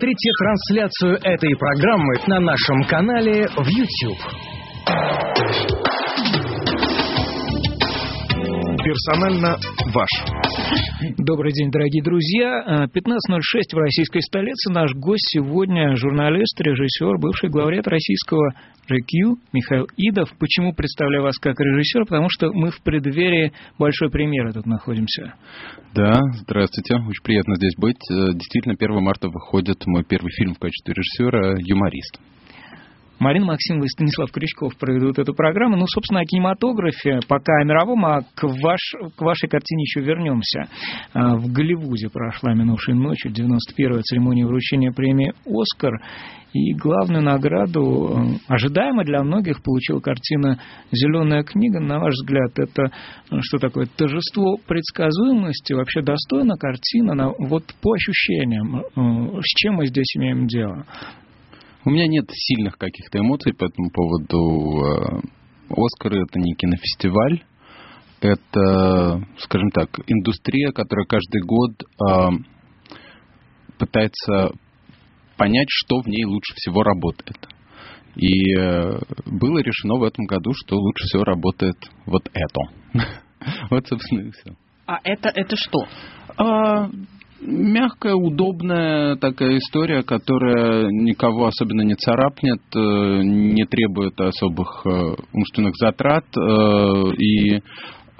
[0.00, 4.20] Смотрите трансляцию этой программы на нашем канале в YouTube.
[8.88, 9.58] Персонально
[9.92, 10.08] ваш.
[11.18, 12.86] Добрый день, дорогие друзья.
[12.86, 14.72] 15.06 в российской столице.
[14.72, 18.54] Наш гость сегодня журналист, режиссер, бывший главред российского
[18.90, 20.30] GQ Михаил Идов.
[20.38, 22.06] Почему представляю вас как режиссер?
[22.06, 25.34] Потому что мы в преддверии большой премьеры тут находимся.
[25.94, 26.94] Да, здравствуйте.
[26.94, 28.00] Очень приятно здесь быть.
[28.10, 32.18] Э, действительно, 1 марта выходит мой первый фильм в качестве режиссера «Юморист».
[33.18, 35.76] Марина Максимова и Станислав Крючков проведут эту программу.
[35.76, 40.68] Ну, собственно, о кинематографе, пока о мировом, а к, ваш, к вашей картине еще вернемся.
[41.12, 46.00] А, в Голливуде прошла минувшей ночью 91-я церемония вручения премии «Оскар».
[46.54, 50.58] И главную награду, э, ожидаемо для многих, получила картина
[50.90, 51.78] «Зеленая книга».
[51.78, 52.90] На ваш взгляд, это
[53.30, 53.86] э, что такое?
[53.86, 55.74] Торжество предсказуемости?
[55.74, 57.34] Вообще достойна картина?
[57.38, 60.86] Вот по ощущениям, э, с чем мы здесь имеем дело?
[61.88, 64.84] У меня нет сильных каких-то эмоций по этому поводу.
[64.84, 65.20] Э,
[65.70, 67.42] Оскары это не кинофестиваль,
[68.20, 72.28] это, скажем так, индустрия, которая каждый год э,
[73.78, 74.50] пытается
[75.38, 77.48] понять, что в ней лучше всего работает.
[78.16, 82.60] И э, было решено в этом году, что лучше всего работает вот это.
[83.70, 84.54] Вот, собственно, и все.
[84.84, 85.86] А это, это что?
[87.40, 92.78] Мягкая, удобная такая история, которая никого особенно не царапнет, э,
[93.22, 97.60] не требует особых э, умственных затрат э, и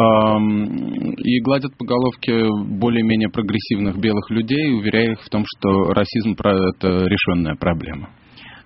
[0.01, 7.05] и гладят по головке более-менее прогрессивных белых людей, уверяя их в том, что расизм– это
[7.09, 8.09] решенная проблема.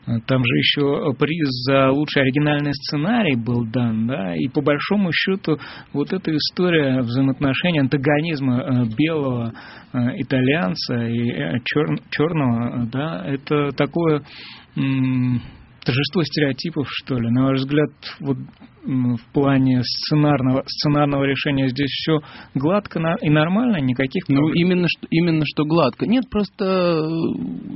[0.04, 5.58] Там же еще приз за лучший оригинальный сценарий был дан, да, и по большому счету
[5.92, 9.52] вот эта история взаимоотношений антагонизма э, белого
[9.92, 14.22] э, итальянца и э, чер, черного, да, это такое
[15.84, 17.30] торжество стереотипов, что ли?
[17.30, 18.36] На ваш взгляд, вот
[18.84, 22.18] в плане сценарного, сценарного решения здесь все
[22.54, 24.54] гладко и нормально, никаких ну, проблем?
[24.54, 26.06] Ну, именно что, именно что гладко.
[26.06, 27.06] Нет, просто э,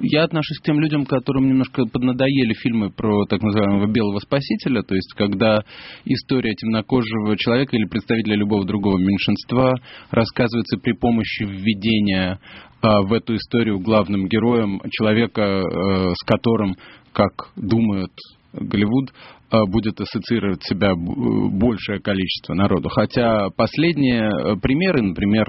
[0.03, 4.95] я отношусь к тем людям, которым немножко поднадоели фильмы про так называемого белого спасителя, то
[4.95, 5.61] есть когда
[6.05, 9.75] история темнокожего человека или представителя любого другого меньшинства
[10.11, 12.41] рассказывается при помощи введения
[12.83, 16.75] а, в эту историю главным героем человека, э, с которым
[17.17, 18.13] как думают
[18.53, 19.11] Голливуд,
[19.51, 22.91] э, будет ассоциировать себя большее количество народу.
[22.91, 25.47] Хотя последние э, примеры, например,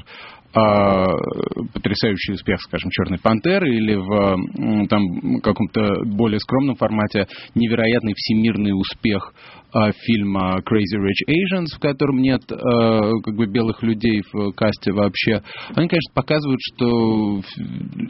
[0.54, 9.34] потрясающий успех, скажем, Черной пантеры или в там каком-то более скромном формате невероятный всемирный успех
[9.74, 14.94] а, фильма Crazy Rich Asians, в котором нет а, как бы белых людей в касте
[14.94, 15.42] вообще.
[15.76, 17.42] Они, конечно, показывают, что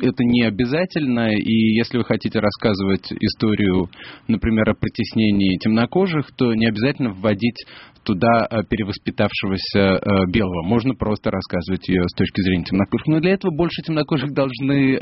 [0.01, 3.89] это не обязательно, и если вы хотите рассказывать историю,
[4.27, 7.57] например, о притеснении темнокожих, то не обязательно вводить
[8.03, 10.63] туда перевоспитавшегося белого.
[10.63, 13.07] Можно просто рассказывать ее с точки точки зрения темнокожих.
[13.07, 14.99] Но для этого больше темнокожих должны э,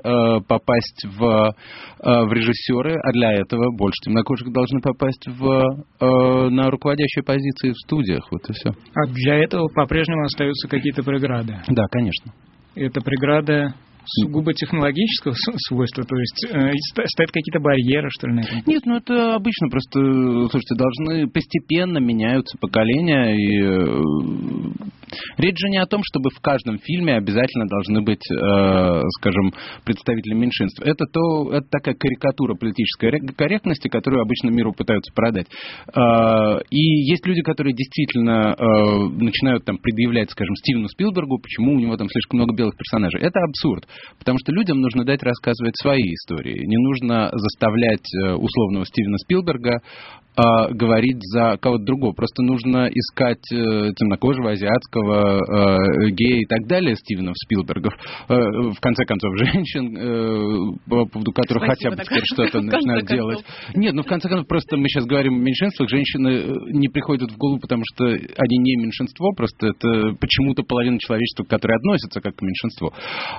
[0.48, 6.70] попасть в, э, в режиссеры, а для этого больше темнокожих должны попасть в, э, на
[6.70, 8.28] руководящие позиции в студиях.
[8.32, 8.70] Вот и все.
[8.70, 11.58] А для этого по-прежнему остаются какие-то преграды?
[11.68, 12.34] Да, конечно.
[12.76, 13.74] Это преграды
[14.06, 15.34] сугубо технологического
[15.68, 16.72] свойства, то есть э,
[17.08, 18.62] стоят какие-то барьеры, что ли, на этом?
[18.66, 20.00] Нет, ну это обычно просто,
[20.50, 24.86] слушайте, должны постепенно меняются поколения, и э,
[25.38, 30.34] речь же не о том, чтобы в каждом фильме обязательно должны быть, э, скажем, представители
[30.34, 30.82] меньшинств.
[30.84, 35.48] Это то, это такая карикатура политической корректности, которую обычно миру пытаются продать.
[35.96, 38.64] Э, и есть люди, которые действительно э,
[39.22, 43.22] начинают там предъявлять, скажем, Стивену Спилбергу, почему у него там слишком много белых персонажей.
[43.22, 43.88] Это абсурд.
[44.20, 46.66] Потому что людям нужно дать рассказывать свои истории.
[46.66, 52.14] Не нужно заставлять э, условного Стивена Спилберга э, говорить за кого-то другого.
[52.14, 57.94] Просто нужно искать э, темнокожего, азиатского, гея и так далее Стивенов Спилбергов.
[58.28, 63.46] В конце концов, женщин, по поводу которых Спасибо, хотя бы теперь что-то начинают делать.
[63.76, 65.90] Нет, ну в конце концов, просто мы сейчас говорим о меньшинствах.
[65.90, 71.44] Женщины не приходят в голову, потому что они не меньшинство, просто это почему-то половина человечества,
[71.44, 72.92] которое относится как к меньшинству.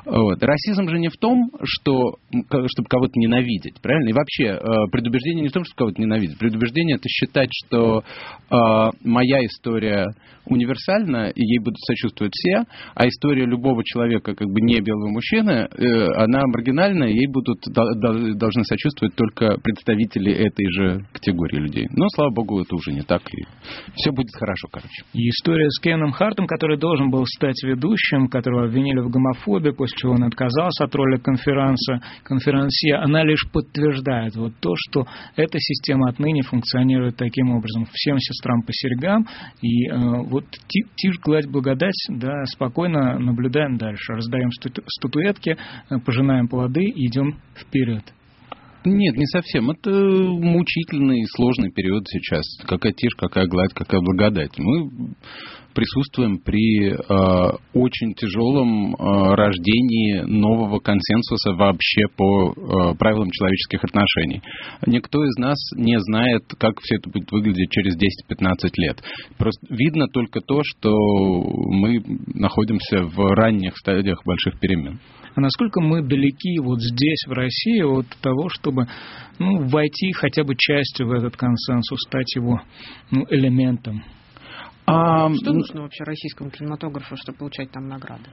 [0.04, 0.42] Вот.
[0.46, 4.10] Расизм же не в том, что, чтобы кого-то ненавидеть, правильно?
[4.10, 6.38] И вообще, э, предубеждение не в том, чтобы кого-то ненавидеть.
[6.38, 10.06] Предубеждение это считать, что э, моя история
[10.46, 12.62] универсальна, и ей будут сочувствовать все,
[12.94, 17.58] а история любого человека, как бы не белого мужчины, э, она маргинальна, и ей будут,
[17.66, 21.88] до, должны сочувствовать только представители этой же категории людей.
[21.90, 23.44] Но, слава богу, это уже не так, и
[23.96, 25.02] все будет хорошо, короче.
[25.12, 29.96] И история с Кеном Хартом, который должен был стать ведущим, которого обвинили в гомофобии, после
[29.98, 36.10] чего он отказалась от роли конференса, конферансье, она лишь подтверждает вот то, что эта система
[36.10, 37.86] отныне функционирует таким образом.
[37.90, 39.26] Всем сестрам по серьгам,
[39.62, 39.96] и э,
[40.28, 45.56] вот тишь, гладь, благодать, да, спокойно наблюдаем дальше, раздаем стату статуэтки,
[45.90, 48.04] э, пожинаем плоды и идем вперед.
[48.84, 49.70] Нет, не совсем.
[49.70, 52.44] Это мучительный, сложный период сейчас.
[52.68, 54.56] Какая тишь, какая гладь, какая благодать.
[54.58, 55.14] Мы
[55.76, 64.40] присутствуем при э, очень тяжелом э, рождении нового консенсуса вообще по э, правилам человеческих отношений.
[64.86, 69.02] Никто из нас не знает, как все это будет выглядеть через 10-15 лет.
[69.36, 72.02] Просто видно только то, что мы
[72.34, 74.98] находимся в ранних стадиях больших перемен.
[75.34, 78.86] А насколько мы далеки вот здесь, в России, от того, чтобы
[79.38, 82.62] ну, войти хотя бы частью в этот консенсус, стать его
[83.10, 84.02] ну, элементом?
[84.86, 88.30] А, что нужно вообще российскому кинематографу, чтобы получать там награды?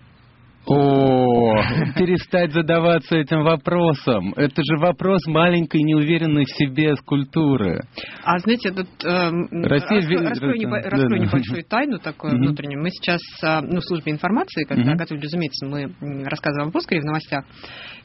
[0.66, 1.56] О,
[1.98, 4.34] перестать задаваться этим вопросом.
[4.38, 7.82] Это же вопрос маленькой, неуверенной в себе скульптуры.
[8.24, 9.98] А знаете, тут э, Россия...
[9.98, 10.82] раскрою, раскрою, небо...
[10.82, 11.26] да, раскрою да.
[11.26, 12.38] небольшую тайну такую mm-hmm.
[12.38, 12.82] внутреннюю.
[12.82, 14.98] Мы сейчас э, ну, в службе информации, когда mm-hmm.
[14.98, 17.44] готовили, разумеется, мы рассказывали в Пускаре в новостях.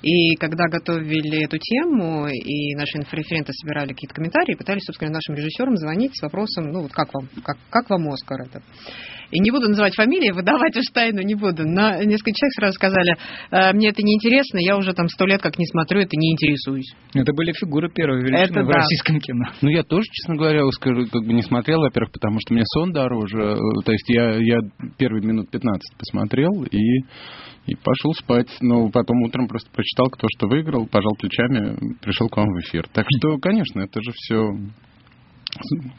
[0.03, 5.77] И когда готовили эту тему, и наши инфореференты собирали какие-то комментарии, пытались, собственно, нашим режиссерам
[5.77, 8.63] звонить с вопросом, ну вот как вам, как, как вам Оскар этот?
[9.31, 11.65] И не буду называть фамилии, выдавать уж тайну не буду.
[11.67, 13.17] Но несколько человек сразу сказали,
[13.51, 16.33] «Э, мне это не интересно, я уже там сто лет как не смотрю, это не
[16.33, 16.95] интересуюсь.
[17.15, 18.73] Это были фигуры первой величины это в да.
[18.75, 19.45] российском кино.
[19.61, 22.93] Ну, я тоже, честно говоря, скажу, как бы не смотрел, во-первых, потому что мне сон
[22.93, 23.57] дороже.
[23.85, 24.59] То есть я, я
[24.97, 26.79] первые минут 15 посмотрел и
[27.69, 28.49] и пошел спать.
[28.61, 32.89] Но потом утром просто прочитал, кто что выиграл, пожал плечами, пришел к вам в эфир.
[32.93, 34.51] Так что, конечно, это же все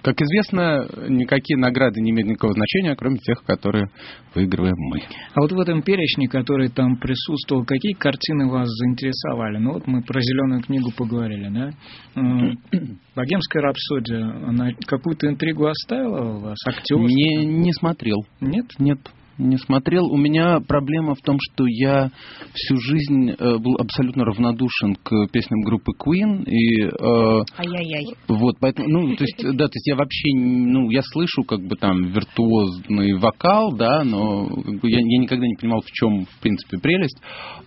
[0.03, 3.89] как известно, никакие награды не имеют никакого значения, кроме тех, которые
[4.35, 5.01] выигрываем мы.
[5.33, 9.57] А вот в этом перечне, который там присутствовал, какие картины вас заинтересовали?
[9.57, 11.71] Ну вот мы про зеленую книгу поговорили, да?
[13.15, 16.57] Богемская рапсодия, она какую-то интригу оставила у вас?
[16.67, 16.97] Актер?
[16.97, 18.25] Не, не смотрел.
[18.39, 18.65] Нет?
[18.77, 18.99] Нет
[19.39, 20.05] не смотрел.
[20.11, 22.11] У меня проблема в том, что я
[22.53, 26.43] всю жизнь э, был абсолютно равнодушен к песням группы Queen.
[26.45, 28.15] И, э, Ай-яй-яй.
[28.27, 31.75] Вот, поэтому, ну, то есть, да, то есть я вообще, ну, я слышу как бы
[31.75, 36.39] там виртуозный вокал, да, но как бы, я, я никогда не понимал, в чем, в
[36.41, 37.19] принципе, прелесть,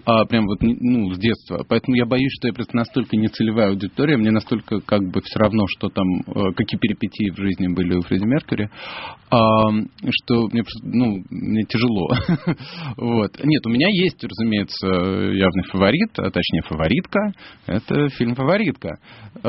[0.05, 1.65] а, прям вот, ну, с детства.
[1.69, 5.65] Поэтому я боюсь, что я просто настолько нецелевая аудитория, мне настолько как бы все равно,
[5.69, 8.69] что там, э, какие перипетии в жизни были у Фредди Меркьюри,
[9.31, 9.71] а,
[10.11, 12.09] что мне, ну, мне тяжело.
[12.97, 13.31] вот.
[13.43, 17.33] Нет, у меня есть, разумеется, явный фаворит, а точнее фаворитка.
[17.67, 18.99] Это фильм «Фаворитка»,
[19.37, 19.41] э,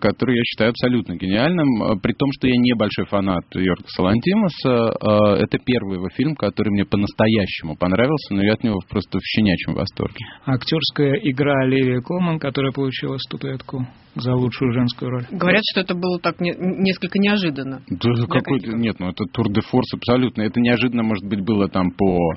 [0.00, 4.94] который я считаю абсолютно гениальным, при том, что я не большой фанат Йорга Салантимаса.
[5.40, 9.22] Э, это первый его фильм, который мне по-настоящему понравился, но я от него просто в
[9.22, 10.24] щенячьем восторге.
[10.46, 15.26] Актерская игра Оливия Колман, которая получила статуэтку за лучшую женскую роль.
[15.30, 17.82] Говорят, что это было так не, несколько неожиданно.
[17.88, 20.42] Да, какой нет, ну это тур де форс абсолютно.
[20.42, 22.36] Это неожиданно, может быть, было там по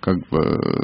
[0.00, 0.38] как бы,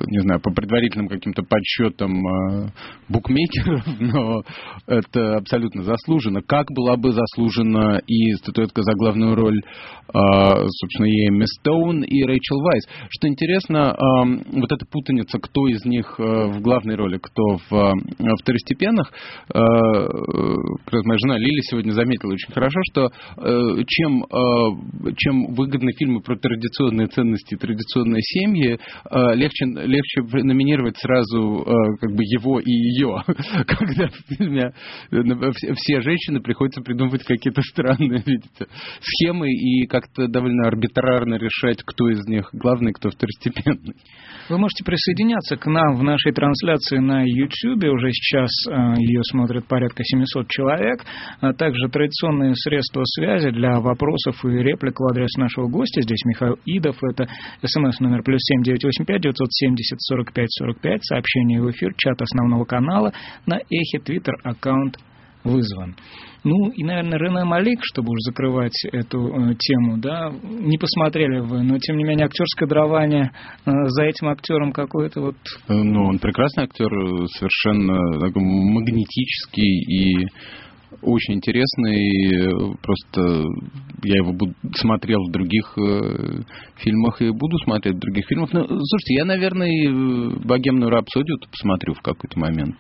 [0.06, 2.70] не знаю, по предварительным каким-то подсчетам э,
[3.08, 4.42] букмекеров, но
[4.86, 6.42] это абсолютно заслуженно.
[6.42, 9.62] Как была бы заслужена и статуэтка за главную роль, э,
[10.12, 12.84] собственно, и Эмми Стоун, и Рэйчел Вайс.
[13.10, 17.92] Что интересно, э, вот эта путаница, кто из них э, в главной роли, кто в
[18.40, 19.12] второстепенных,
[19.52, 23.10] моя жена Лили сегодня заметила очень хорошо, что
[23.86, 24.24] чем,
[25.16, 28.78] чем выгодны фильмы про традиционные ценности традиционные семьи,
[29.10, 33.22] легче, легче номинировать сразу э, как бы его и ее,
[33.66, 34.72] когда в фильме
[35.10, 38.66] э, все женщины приходится придумывать какие-то странные, видите,
[39.00, 43.94] схемы и как-то довольно арбитрарно решать, кто из них главный, кто второстепенный.
[44.48, 47.84] Вы можете присоединяться к нам в нашей трансляции на YouTube.
[47.84, 48.50] Уже сейчас
[48.98, 51.04] ее смотрят порядка 700 человек.
[51.40, 56.02] А также традиционные средства связи для вопросов и реплик в адрес нашего гостя.
[56.02, 56.96] Здесь Михаил Идов.
[57.02, 57.28] Это
[57.64, 58.62] смс номер плюс семь
[58.98, 61.04] девять восемь 985 970 45 45.
[61.04, 63.12] Сообщение в эфир, чат основного канала.
[63.46, 64.96] На эхе твиттер аккаунт
[65.44, 65.96] вызван.
[66.44, 71.62] Ну и, наверное, Рене Малик, чтобы уж закрывать эту э, тему, да, не посмотрели вы,
[71.62, 73.30] но тем не менее актерское дарование
[73.64, 75.36] э, за этим актером какое-то вот.
[75.68, 76.90] Ну, он прекрасный актер,
[77.28, 80.26] совершенно такой магнетический и
[81.00, 82.76] очень интересный.
[82.82, 83.44] Просто
[84.04, 86.42] я его буду, смотрел в других э,
[86.76, 88.52] фильмах и буду смотреть в других фильмах.
[88.52, 92.76] Ну, слушайте, я, наверное, «Богемную рапсодию» посмотрю в какой-то момент.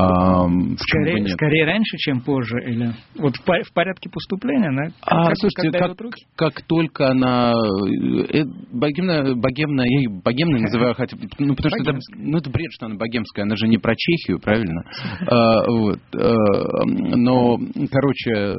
[0.00, 4.92] Э, а, скорее, скорее раньше, чем позже, или вот в, в порядке поступления, да?
[5.02, 5.96] А, как, слушайте, как,
[6.36, 11.98] как только она э, богемная, богемная, я ее богемной называю, хотя, ну потому что это,
[12.16, 14.82] ну это бред, что она богемская, она же не про Чехию, правильно?
[15.26, 17.58] а, вот, а, но,
[17.90, 18.54] короче,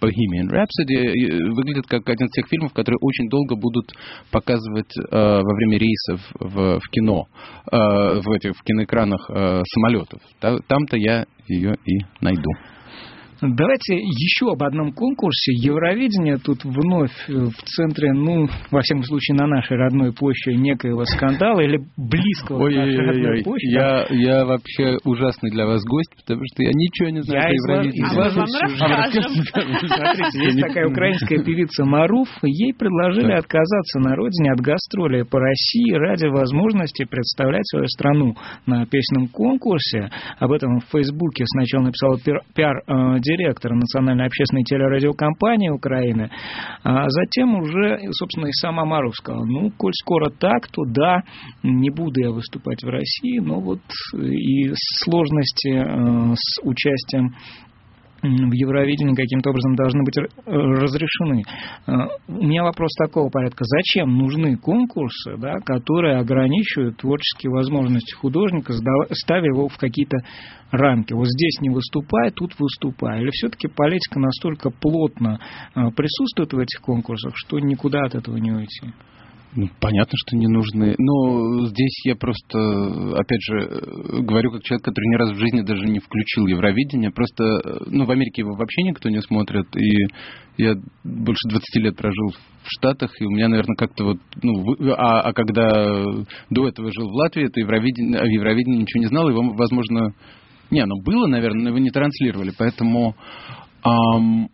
[0.00, 3.92] Bohemian Rhapsody выглядит как один из тех фильмов, которые очень долго будут
[4.30, 7.26] показывать э, во время рейсов в, в кино,
[7.70, 10.20] э, в этих в киноэкранах э, самолетов.
[10.40, 12.50] Там-то я ее и найду.
[13.42, 15.52] Давайте еще об одном конкурсе.
[15.52, 21.04] Евровидение тут вновь э, в центре, ну, во всяком случае, на нашей родной почве некоего
[21.04, 23.70] скандала или близкого ой, к нашей ой, родной ой, почве.
[23.70, 27.74] Я, я вообще ужасный для вас гость, потому что я ничего не знаю я про
[27.76, 28.08] Евровидение.
[28.10, 28.46] Изложу
[29.88, 32.28] Смотрите, есть такая украинская певица Маруф.
[32.42, 38.34] Ей предложили отказаться на родине от гастроли по России ради возможности представлять свою страну
[38.66, 40.10] на песенном конкурсе.
[40.38, 42.18] Об этом в Фейсбуке сначала написала
[42.54, 46.30] пиар э, директора Национальной общественной телерадиокомпании Украины,
[46.82, 51.22] а затем уже, собственно, и сама Маров сказала, ну, коль скоро так, то да,
[51.62, 53.80] не буду я выступать в России, но вот
[54.14, 54.72] и
[55.02, 57.34] сложности э, с участием
[58.22, 61.42] в Евровидении каким-то образом должны быть разрешены.
[61.86, 61.92] Э,
[62.28, 63.64] у меня вопрос такого порядка.
[63.64, 68.72] Зачем нужны конкурсы, да, которые ограничивают творческие возможности художника,
[69.12, 70.18] ставя его в какие-то
[70.70, 71.12] рамки?
[71.12, 73.20] Вот здесь не выступай, тут выступай.
[73.20, 75.38] Или все-таки политика настолько плотно
[75.74, 78.92] э, присутствует в этих конкурсах, что никуда от этого не уйти?
[79.56, 80.94] Ну, понятно, что не нужны.
[80.96, 85.86] Но здесь я просто, опять же, говорю как человек, который ни разу в жизни даже
[85.86, 87.10] не включил Евровидение.
[87.10, 87.44] Просто,
[87.86, 89.66] ну, в Америке его вообще никто не смотрит.
[89.76, 90.06] И
[90.56, 94.18] я больше 20 лет прожил в Штатах, и у меня, наверное, как-то вот...
[94.40, 96.04] Ну, а, а когда
[96.50, 100.14] до этого жил в Латвии, то Евровидение, о Евровидении ничего не знал, его, возможно...
[100.70, 103.16] Не, оно было, наверное, но его не транслировали, поэтому...
[103.82, 104.48] Ам,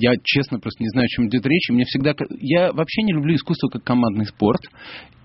[0.00, 1.68] я, честно, просто не знаю, о чем идет речь.
[1.70, 2.14] Мне всегда...
[2.40, 4.60] Я вообще не люблю искусство как командный спорт.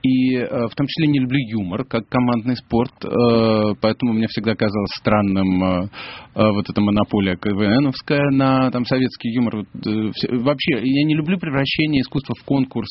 [0.04, 2.94] И э, в том числе не люблю юмор как командный спорт.
[3.04, 5.90] Э, поэтому мне всегда казалось странным э,
[6.36, 9.66] вот эта монополия КВНовская на там, советский юмор.
[9.74, 12.90] Вообще, я не люблю превращение искусства в конкурс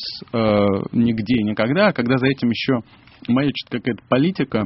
[0.91, 1.87] нигде и никогда.
[1.87, 2.81] А когда за этим еще
[3.27, 4.65] маячит какая-то политика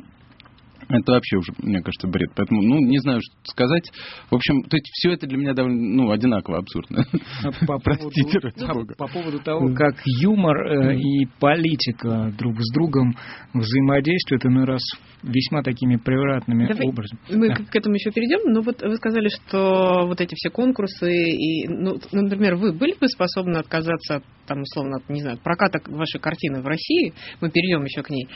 [0.89, 2.31] это вообще уже, мне кажется, бред.
[2.35, 3.91] Поэтому, ну, не знаю, что сказать.
[4.29, 7.05] В общем, то есть все это для меня довольно, ну, одинаково абсурдно.
[7.43, 12.73] А по Простите, поводу, ну, по поводу того, как юмор э, и политика друг с
[12.73, 13.15] другом
[13.53, 14.81] взаимодействуют, иной раз
[15.23, 17.19] весьма такими превратными Давай образами.
[17.29, 17.55] Мы да.
[17.55, 21.99] к этому еще перейдем, но вот вы сказали, что вот эти все конкурсы, и, ну,
[22.11, 27.13] например, вы были бы способны отказаться, там, условно, не знаю, проката вашей картины в России,
[27.39, 28.27] мы перейдем еще к ней,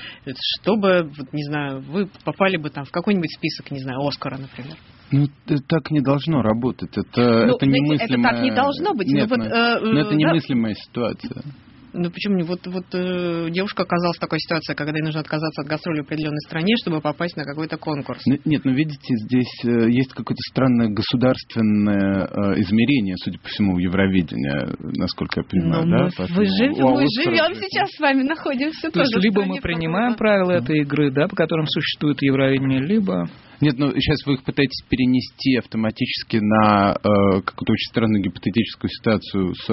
[0.59, 4.77] чтобы, вот, не знаю, вы попали бы там в какой-нибудь список, не знаю, Оскара, например?
[5.11, 5.27] Ну,
[5.67, 6.91] так не должно работать.
[6.95, 8.05] Это, ну, это немыслимая...
[8.05, 9.07] Это так не должно быть.
[9.07, 10.81] Нет, но, вот, э, но это немыслимая да?
[10.81, 11.43] ситуация.
[11.93, 12.43] Ну почему не?
[12.43, 16.05] Вот, вот э, девушка оказалась в такой ситуации, когда ей нужно отказаться от гастроли в
[16.05, 18.21] определенной стране, чтобы попасть на какой-то конкурс.
[18.25, 24.75] Нет, ну видите, здесь э, есть какое-то странное государственное э, измерение, судя по всему, Евровидения,
[24.79, 26.03] насколько я понимаю, Но да?
[26.17, 29.11] Мы, вы живем, мы живем сейчас с вами, находимся То тоже.
[29.13, 33.29] Есть, либо мы принимаем правила этой игры, да, по которым существует Евровидение, либо
[33.63, 39.53] нет, ну сейчас вы их пытаетесь перенести автоматически на э, какую-то очень странную гипотетическую ситуацию
[39.55, 39.69] с,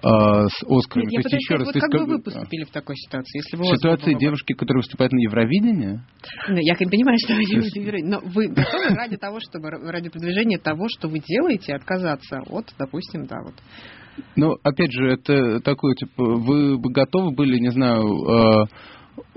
[0.00, 1.08] с Оскаром.
[1.08, 3.38] Нет, То есть, еще раз, вот как бы вы поступили в такой ситуации?
[3.38, 6.00] Если бы в ситуации девушки, которая выступает на Евровидении?
[6.48, 10.58] Ну, я понимаю, что вы делаете Евровидение, но вы готовы ради того, чтобы ради продвижения
[10.58, 13.54] того, что вы делаете, отказаться от, допустим, да, вот
[14.36, 18.66] ну, опять же, это такое, типа, вы бы готовы были, не знаю, э,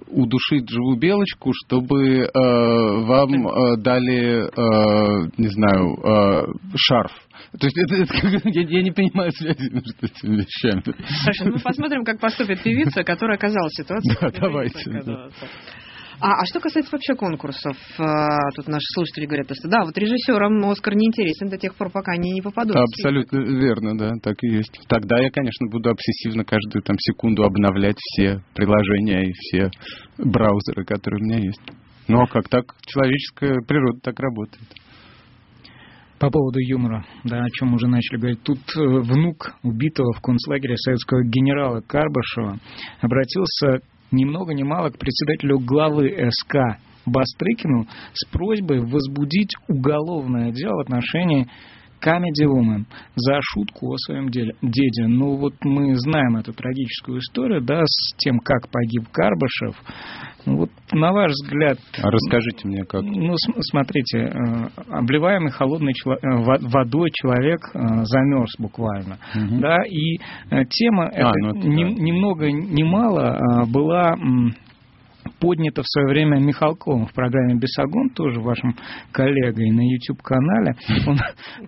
[0.08, 6.46] удушить живую белочку, чтобы э, вам э, дали, э, не знаю, э,
[6.76, 7.12] шарф.
[7.60, 10.84] То есть это, это я, я не понимаю связи между этими вещами.
[10.84, 14.18] Хорошо, ну мы посмотрим, как поступит певица, которая оказалась в ситуации.
[14.22, 15.32] Да, давайте.
[16.22, 20.64] А, а что касается вообще конкурсов, а, тут наши слушатели говорят, что да, вот режиссерам
[20.70, 22.76] Оскар не интересен до тех пор, пока они не попадут.
[22.76, 24.80] Абсолютно верно, да, так и есть.
[24.88, 29.72] Тогда я, конечно, буду обсессивно каждую там секунду обновлять все приложения и все
[30.20, 31.62] браузеры, которые у меня есть.
[32.08, 32.66] Ну а как так?
[32.86, 34.68] Человеческая природа так работает.
[36.20, 38.44] По поводу юмора, да, о чем мы уже начали говорить.
[38.44, 42.60] Тут э, внук убитого в концлагере советского генерала Карбашева
[43.02, 43.80] обратился
[44.12, 50.82] ни много ни мало к председателю главы СК Бастрыкину с просьбой возбудить уголовное дело в
[50.82, 51.48] отношении
[52.02, 55.08] Comedy Woman за шутку о своем деле, деде.
[55.08, 59.76] Ну вот мы знаем эту трагическую историю, да, с тем, как погиб Карбышев.
[60.46, 61.78] Ну, вот на ваш взгляд...
[62.02, 63.04] А расскажите мне как.
[63.04, 63.36] Ну,
[63.72, 66.10] смотрите, э, обливаемый холодной э,
[66.62, 69.20] водой человек э, замерз буквально.
[69.36, 69.60] Угу.
[69.60, 70.18] Да, и
[70.70, 72.02] тема а, эта ну, ни, да.
[72.02, 74.16] ни много ни мало была
[75.42, 78.76] поднято в свое время Михалковым в программе «Бесогон», тоже вашим
[79.12, 80.76] коллегой на YouTube-канале.
[81.08, 81.18] Он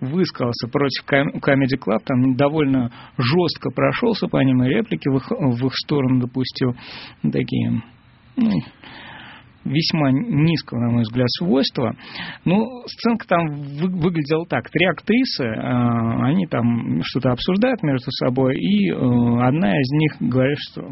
[0.00, 5.66] высказался против Comedy Club, там довольно жестко прошелся по ним и реплики в их, в
[5.66, 6.74] их сторону допустил.
[7.22, 7.82] Такие
[8.36, 8.50] ну,
[9.64, 11.94] весьма низкого, на мой взгляд, свойства.
[12.44, 14.70] Ну, сценка там вы, выглядела так.
[14.70, 20.58] Три актрисы, э, они там что-то обсуждают между собой, и э, одна из них говорит,
[20.70, 20.82] что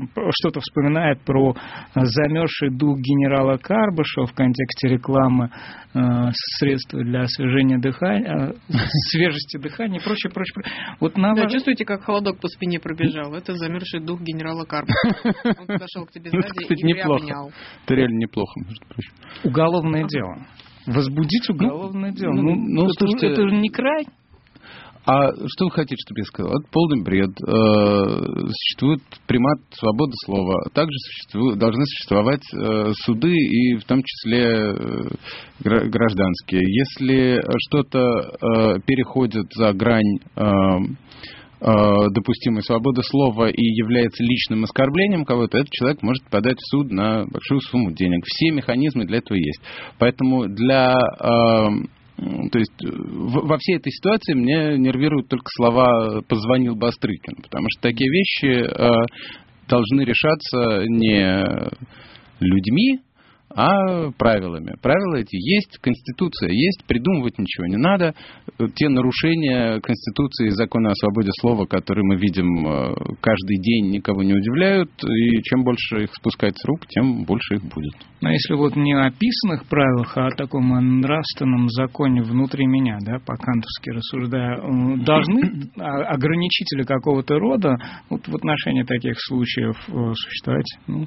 [0.41, 1.55] что-то вспоминает про
[1.95, 5.51] замерзший дух генерала Карбышева в контексте рекламы
[5.95, 5.99] э,
[6.59, 8.73] средства для освежения дыхания, э,
[9.11, 10.55] свежести дыхания и прочее, прочее.
[10.55, 10.97] прочее.
[11.01, 13.35] Вот на да, чувствуете, как холодок по спине пробежал?
[13.35, 15.57] Это замерзший дух генерала Карбышева.
[15.61, 17.53] Он подошел к тебе ну, сзади и приобнял.
[17.85, 19.13] Это реально неплохо между прочим.
[19.45, 20.47] Уголовное дело.
[20.87, 22.33] Возбудить ну, уголовное ну, дело.
[22.33, 24.07] Ну, ну, это, слушайте, это же не край.
[25.05, 26.53] А что вы хотите, чтобы я сказал?
[26.53, 27.31] Это полный бред.
[27.31, 30.63] Э, существует примат свободы слова.
[30.75, 36.63] Также существует, должны существовать э, суды и в том числе э, гражданские.
[36.63, 40.19] Если что-то переходит за грань
[41.63, 47.25] допустимой свободы слова и является личным оскорблением кого-то, этот человек может подать в суд на
[47.27, 48.25] большую сумму денег.
[48.25, 49.61] Все механизмы для этого есть.
[49.99, 51.67] Поэтому для э,
[52.51, 58.11] то есть во всей этой ситуации мне нервируют только слова «позвонил Бастрыкин», потому что такие
[58.11, 59.07] вещи э,
[59.69, 61.71] должны решаться не
[62.41, 63.01] людьми,
[63.55, 64.75] а правилами.
[64.81, 68.15] Правила эти есть, Конституция есть, придумывать ничего не надо.
[68.75, 74.23] Те нарушения Конституции и закона о свободе слова, которые мы видим э, каждый день, никого
[74.23, 77.95] не удивляют, и чем больше их спускать с рук, тем больше их будет.
[78.21, 80.69] Но если вот не о писанных правилах, а о таком
[81.01, 87.77] нравственном законе внутри меня, да, по-кантовски рассуждая, э, должны ограничители какого-то рода
[88.11, 90.67] вот в отношении таких случаев э, существовать?
[90.87, 91.07] Ну,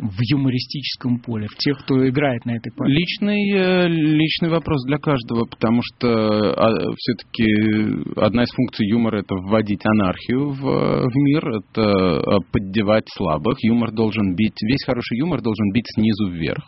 [0.00, 2.94] в юмористическом поле, в тех, кто играет на этой поле?
[2.94, 9.34] Личный, э, личный вопрос для каждого, потому что а, все-таки одна из функций юмора это
[9.34, 13.58] вводить анархию в, в мир, это а, поддевать слабых.
[13.62, 16.64] Юмор должен бить, весь хороший юмор должен бить снизу вверх.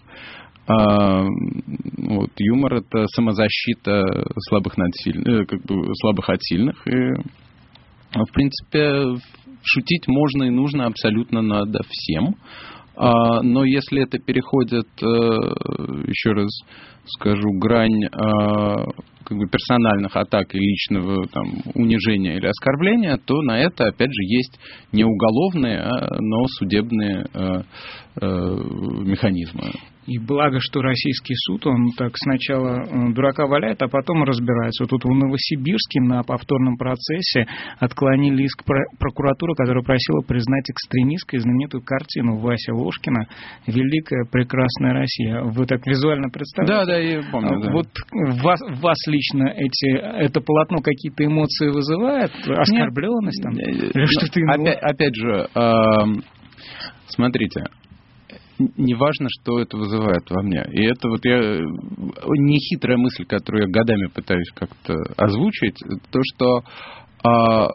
[0.67, 4.05] А, вот, юмор это самозащита
[4.49, 6.87] слабых, над сильных, э, как бы, слабых от сильных.
[6.87, 7.15] И,
[8.15, 9.17] в принципе,
[9.65, 12.37] шутить можно и нужно абсолютно надо всем.
[12.95, 15.07] А, но если это переходит, э,
[16.09, 16.51] еще раз
[17.07, 18.85] скажу, грань а,
[19.25, 24.23] как бы персональных атак и личного там, унижения или оскорбления, то на это, опять же,
[24.25, 24.59] есть
[24.93, 27.63] не уголовные, а, но судебные э,
[28.21, 29.73] э, механизмы.
[30.07, 34.83] И благо, что российский суд, он так сначала э, дурака валяет, а потом разбирается.
[34.83, 37.47] Вот тут в Новосибирске на повторном процессе
[37.79, 38.65] отклонили иск
[38.99, 43.29] прокуратуры, которая просила признать экстремистской знаменитую картину Вася Ложкина
[43.69, 45.43] «Великая прекрасная Россия».
[45.45, 46.87] Вы так визуально представляете?
[46.87, 47.61] Да, да, я помню.
[47.63, 47.73] Да.
[47.73, 47.87] Вот
[48.43, 52.33] вас, вас лично эти, это полотно какие-то эмоции вызывает?
[52.47, 53.53] Оскорбленность там?
[53.55, 56.23] Или что-то опять, опять же, э,
[57.07, 57.65] смотрите,
[58.77, 60.65] неважно, что это вызывает во мне.
[60.73, 65.79] И это вот я нехитрая мысль, которую я годами пытаюсь как-то озвучить,
[66.11, 66.63] то, что
[67.25, 67.69] а,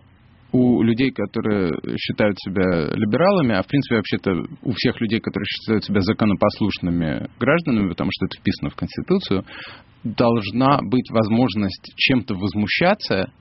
[0.57, 4.31] у людей, которые считают себя либералами, а в принципе вообще-то
[4.63, 9.45] у всех людей, которые считают себя законопослушными гражданами, потому что это вписано в Конституцию,
[10.03, 13.31] должна быть возможность чем-то возмущаться,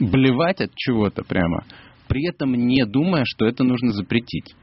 [0.00, 1.64] блевать от чего-то прямо,
[2.08, 4.54] при этом не думая, что это нужно запретить.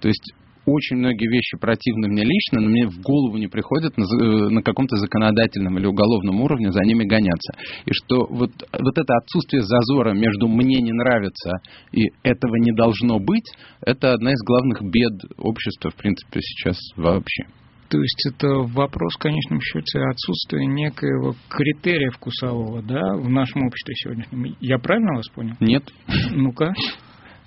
[0.00, 0.34] То есть
[0.66, 4.62] очень многие вещи противны мне лично, но мне в голову не приходит на, э, на
[4.62, 7.52] каком-то законодательном или уголовном уровне за ними гоняться.
[7.84, 11.52] И что вот, вот это отсутствие зазора между «мне не нравится»
[11.92, 13.50] и «этого не должно быть»
[13.84, 17.44] это одна из главных бед общества, в принципе, сейчас вообще.
[17.88, 23.94] То есть это вопрос, в конечном счете, отсутствия некоего критерия вкусового, да, в нашем обществе
[23.96, 24.56] сегодняшнем.
[24.60, 25.54] Я правильно вас понял?
[25.60, 25.82] Нет.
[26.30, 26.72] Ну-ка.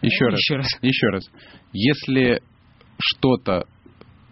[0.02, 0.40] Еще раз.
[0.40, 0.68] Еще раз.
[0.84, 1.24] Еще раз.
[1.74, 2.42] Если
[3.00, 3.66] что-то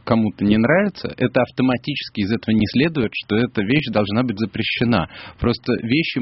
[0.04, 5.08] кому-то не нравится, это автоматически из этого не следует, что эта вещь должна быть запрещена.
[5.40, 6.20] Просто вещи,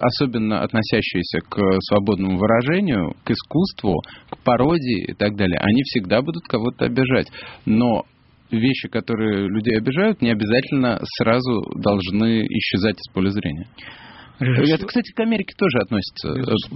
[0.00, 6.44] особенно относящиеся к свободному выражению, к искусству, к пародии и так далее, они всегда будут
[6.44, 7.28] кого-то обижать.
[7.64, 8.04] Но
[8.50, 13.68] вещи, которые людей обижают, не обязательно сразу должны исчезать из поля зрения.
[14.38, 14.74] Режиссер...
[14.74, 16.34] Это, кстати, к Америке тоже относится.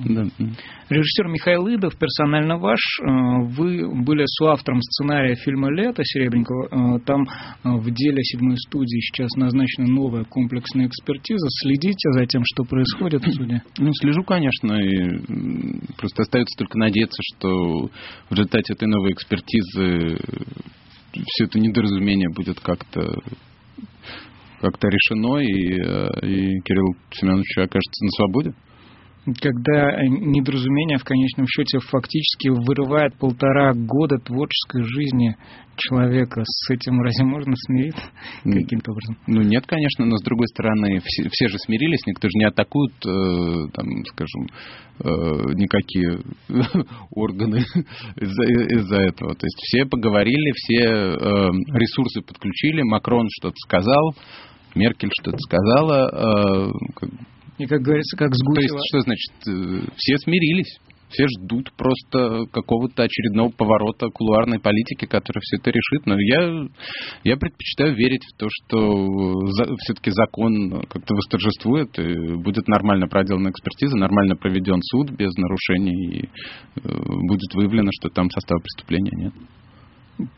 [0.08, 0.46] Да.
[0.88, 2.80] Режиссер Михаил Идов, персонально ваш.
[3.00, 3.04] Э,
[3.44, 6.96] вы были соавтором сценария фильма «Лето» Серебренникова.
[6.96, 7.26] Э, там
[7.64, 11.46] в деле седьмой студии сейчас назначена новая комплексная экспертиза.
[11.62, 13.62] Следите за тем, что происходит в суде?
[13.78, 14.72] Ну, слежу, конечно.
[14.74, 15.20] И
[15.98, 17.90] просто остается только надеяться, что
[18.30, 20.18] в результате этой новой экспертизы
[21.12, 23.20] все это недоразумение будет как-то
[24.60, 28.54] как-то решено, и, э, и Кирилл Семенович окажется на свободе?
[29.40, 35.36] когда недоразумение в конечном счете фактически вырывает полтора года творческой жизни
[35.76, 36.42] человека.
[36.44, 38.04] С этим разве можно смириться
[38.44, 39.16] каким-то образом?
[39.26, 42.92] Ну нет, конечно, но с другой стороны, все, все же смирились, никто же не атакует,
[43.06, 44.46] э, там, скажем,
[45.00, 46.20] э, никакие
[47.10, 47.58] органы
[48.16, 49.34] из-за, из этого.
[49.34, 54.14] То есть все поговорили, все э, ресурсы подключили, Макрон что-то сказал,
[54.74, 56.08] Меркель что-то сказала.
[56.12, 56.72] Э,
[57.58, 60.78] И, как говорится, как с То есть, что значит, э, все смирились.
[61.10, 66.06] Все ждут просто какого-то очередного поворота кулуарной политики, который все это решит.
[66.06, 66.68] Но я,
[67.24, 73.48] я предпочитаю верить в то, что за, все-таки закон как-то восторжествует, и будет нормально проделана
[73.48, 76.28] экспертиза, нормально проведен суд без нарушений, и э,
[76.82, 79.34] будет выявлено, что там состава преступления нет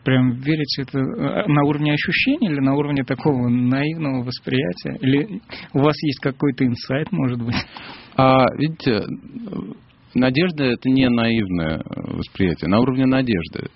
[0.04, 4.96] прям верите это э, на уровне ощущений или на уровне такого наивного восприятия?
[5.00, 5.40] Или
[5.72, 7.56] у вас есть какой-то инсайт, может быть?
[8.16, 9.02] А, видите,
[10.14, 13.70] надежда это не наивное восприятие, на уровне надежды.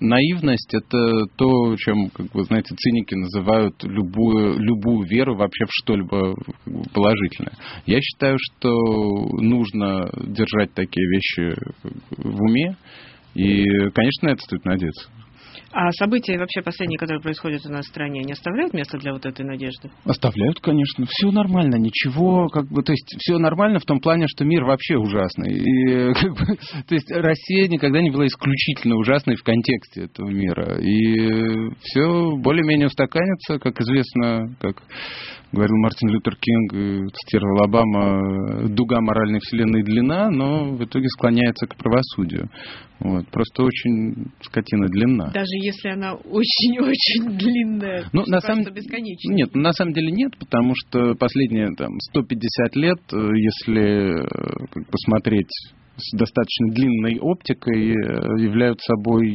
[0.00, 6.36] Наивность это то, чем, как вы знаете, циники называют любую, любую веру вообще в что-либо
[6.94, 7.54] положительное.
[7.84, 8.70] Я считаю, что
[9.40, 11.56] нужно держать такие вещи
[12.16, 12.76] в уме,
[13.34, 15.08] и, конечно, на это стоит надеяться.
[15.70, 19.26] А события вообще последние, которые происходят у нас в стране, не оставляют места для вот
[19.26, 19.90] этой надежды?
[20.04, 21.04] Оставляют, конечно.
[21.06, 24.96] Все нормально, ничего, как бы, то есть все нормально в том плане, что мир вообще
[24.96, 25.52] ужасный.
[25.52, 30.78] И, как бы, то есть Россия никогда не была исключительно ужасной в контексте этого мира.
[30.80, 34.82] И все более-менее устаканится, как известно, как
[35.52, 41.76] говорил Мартин Лютер Кинг, цитировал Обама, дуга моральной вселенной длина, но в итоге склоняется к
[41.76, 42.48] правосудию.
[43.00, 43.28] Вот.
[43.28, 45.30] Просто очень скотина длинна.
[45.32, 48.64] Даже если она очень-очень длинная, ну, на самом...
[48.64, 49.36] бесконечная.
[49.36, 55.50] Нет, на самом деле нет, потому что последние там, 150 лет, э, если э, посмотреть
[55.96, 59.32] с достаточно длинной оптикой, э, являются собой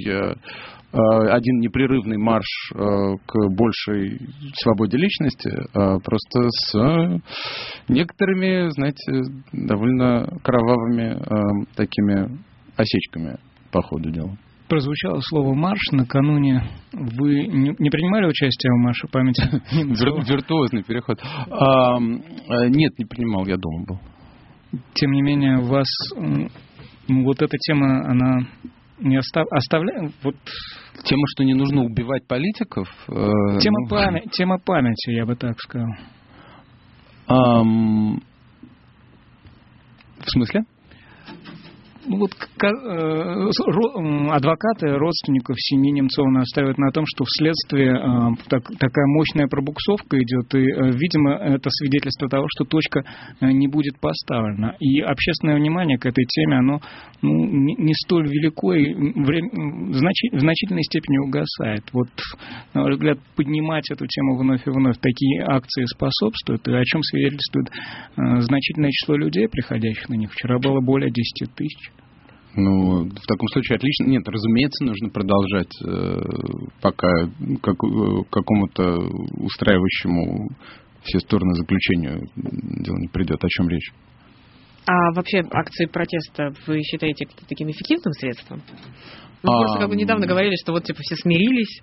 [0.94, 4.20] один непрерывный марш к большей
[4.56, 7.22] свободе личности, просто с
[7.90, 12.38] некоторыми, знаете, довольно кровавыми такими
[12.78, 13.38] осечками
[13.72, 14.38] по ходу дела.
[14.70, 16.64] Прозвучало слово «марш» накануне.
[16.94, 19.44] Вы не принимали участие в марше памяти?
[20.32, 21.20] Виртуозный переход.
[21.22, 24.00] А, нет, не принимал, я дома был.
[24.94, 25.88] Тем не менее, вас
[27.08, 28.48] вот эта тема, она
[29.04, 29.46] не остав...
[29.52, 30.12] оставляет...
[30.24, 30.36] Вот...
[31.04, 32.88] Тема, что не нужно убивать политиков?
[33.08, 33.88] Э, тема, ну...
[33.90, 34.22] памя...
[34.32, 35.90] Тема памяти, я бы так сказал.
[37.28, 38.22] Um...
[40.20, 40.64] В смысле?
[42.06, 49.06] Ну вот э, адвокаты родственников семьи Немцова настаивают на том, что вследствие э, так, такая
[49.08, 53.04] мощная пробуксовка идет, и, э, видимо, это свидетельство того, что точка
[53.42, 54.76] не будет поставлена.
[54.80, 56.82] И общественное внимание к этой теме, оно
[57.22, 61.84] ну, не столь велико и в значительной степени угасает.
[61.94, 62.10] Вот,
[62.74, 67.02] на мой взгляд, поднимать эту тему вновь и вновь, такие акции способствуют, и о чем
[67.02, 67.72] свидетельствует
[68.16, 70.32] значительное число людей, приходящих на них.
[70.32, 71.93] Вчера было более 10 тысяч.
[72.56, 74.06] Ну, в таком случае отлично.
[74.06, 76.22] Нет, разумеется, нужно продолжать, э,
[76.82, 77.10] пока
[77.62, 79.00] как, э, какому-то
[79.44, 80.50] устраивающему
[81.04, 83.44] все стороны заключению дело не придет.
[83.44, 83.92] О чем речь?
[84.86, 88.62] А вообще акции протеста вы считаете таким эффективным средством?
[89.42, 91.82] Вы а, просто как бы недавно говорили, что вот типа все смирились.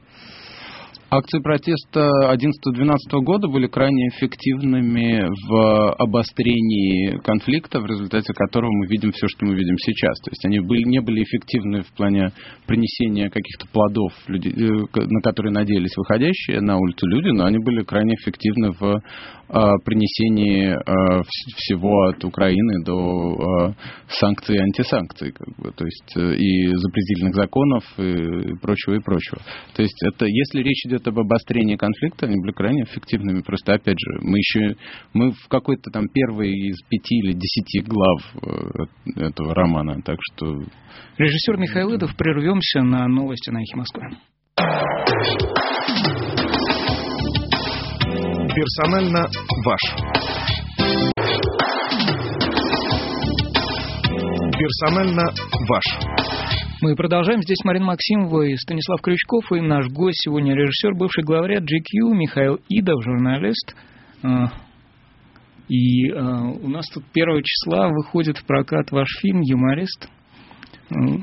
[1.13, 2.95] Акции протеста 11-12
[3.25, 9.57] года были крайне эффективными в обострении конфликта, в результате которого мы видим все, что мы
[9.57, 10.17] видим сейчас.
[10.21, 12.31] То есть они были, не были эффективны в плане
[12.69, 17.83] принесения каких-то плодов, люди, э, на которые надеялись выходящие на улицу люди, но они были
[17.83, 19.03] крайне эффективны в
[19.85, 20.77] принесении
[21.57, 23.75] всего от Украины до
[24.09, 29.39] санкций и антисанкций, как бы, то есть э, и запретительных законов и прочего и прочего.
[29.75, 33.43] То есть это, если речь идет идет об обострении конфликта, они были крайне эффективными.
[33.43, 34.77] Просто, опять же, мы еще
[35.13, 40.63] мы в какой-то там первой из пяти или десяти глав э, этого романа, так что...
[41.19, 44.03] Режиссер Михайлыдов, прервемся на новости на Эхе Москвы.
[48.55, 49.29] Персонально
[49.65, 49.81] ваш.
[54.59, 55.33] Персонально
[55.69, 56.40] ваш.
[56.83, 57.43] Мы продолжаем.
[57.43, 59.53] Здесь Марина Максимова и Станислав Крючков.
[59.53, 63.77] И наш гость сегодня режиссер, бывший главред GQ Михаил Идов, журналист.
[64.23, 64.47] А,
[65.69, 70.09] и а, у нас тут 1 числа выходит в прокат ваш фильм «Юморист».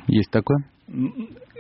[0.08, 0.60] Есть такое?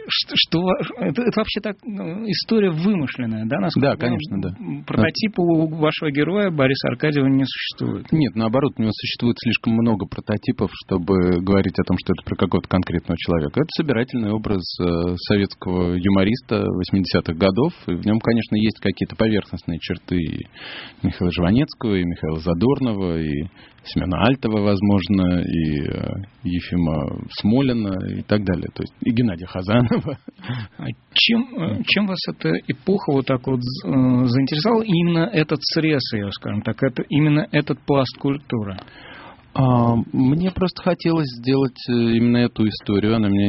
[0.07, 0.59] Что, что
[0.97, 3.59] это, это вообще так ну, история вымышленная, да?
[3.59, 4.49] Насколько, да, конечно, да.
[4.85, 8.11] Прототипа у вашего героя Бориса Аркадьева не существует.
[8.11, 12.35] Нет, наоборот, у него существует слишком много прототипов, чтобы говорить о том, что это про
[12.35, 13.61] какого-то конкретного человека.
[13.61, 17.73] Это собирательный образ э, советского юмориста 80-х годов.
[17.87, 20.47] И в нем, конечно, есть какие-то поверхностные черты и
[21.03, 23.47] Михаила Жванецкого, и Михаила Задорнова, и
[23.87, 28.67] Семена Альтова, возможно, и э, Ефима Смолина и так далее.
[28.73, 30.17] То есть и Геннадия Хазанова.
[30.77, 34.83] А чем, э, чем вас эта эпоха вот так вот э, заинтересовала?
[34.83, 38.77] Именно этот срез ее, скажем так, это, именно этот пласт культуры?
[39.59, 43.15] А, мне просто хотелось сделать э, именно эту историю.
[43.15, 43.47] Она меня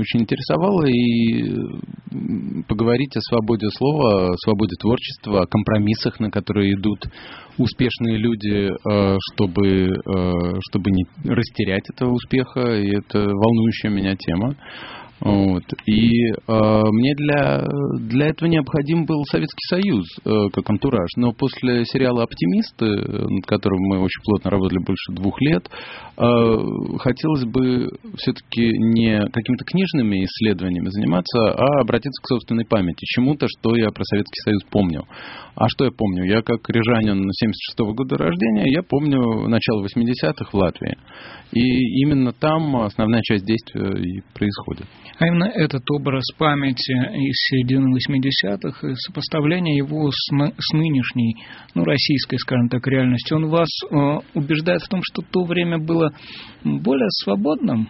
[0.00, 0.84] очень интересовала.
[0.86, 7.04] И поговорить о свободе слова, о свободе творчества, о компромиссах, на которые идут
[7.58, 12.62] успешные люди, э, чтобы, э, чтобы не растерять этого успеха.
[12.80, 14.56] И это волнующая меня тема.
[15.20, 15.64] Вот.
[15.86, 17.62] И э, мне для,
[17.98, 21.08] для этого необходим был Советский Союз э, как антураж.
[21.16, 26.56] Но после сериала «Оптимисты», над которым мы очень плотно работали больше двух лет, э,
[26.98, 33.76] хотелось бы все-таки не какими-то книжными исследованиями заниматься, а обратиться к собственной памяти, чему-то, что
[33.76, 35.04] я про Советский Союз помню.
[35.54, 36.24] А что я помню?
[36.24, 40.96] Я как рижанин 76 -го года рождения, я помню начало 80-х в Латвии.
[41.52, 44.86] И именно там основная часть действия и происходит.
[45.18, 51.36] А именно этот образ памяти из середины 80-х и сопоставление его с, с нынешней,
[51.74, 53.96] ну, российской, скажем так, реальностью, он вас э,
[54.34, 56.12] убеждает в том, что то время было
[56.64, 57.88] более свободным?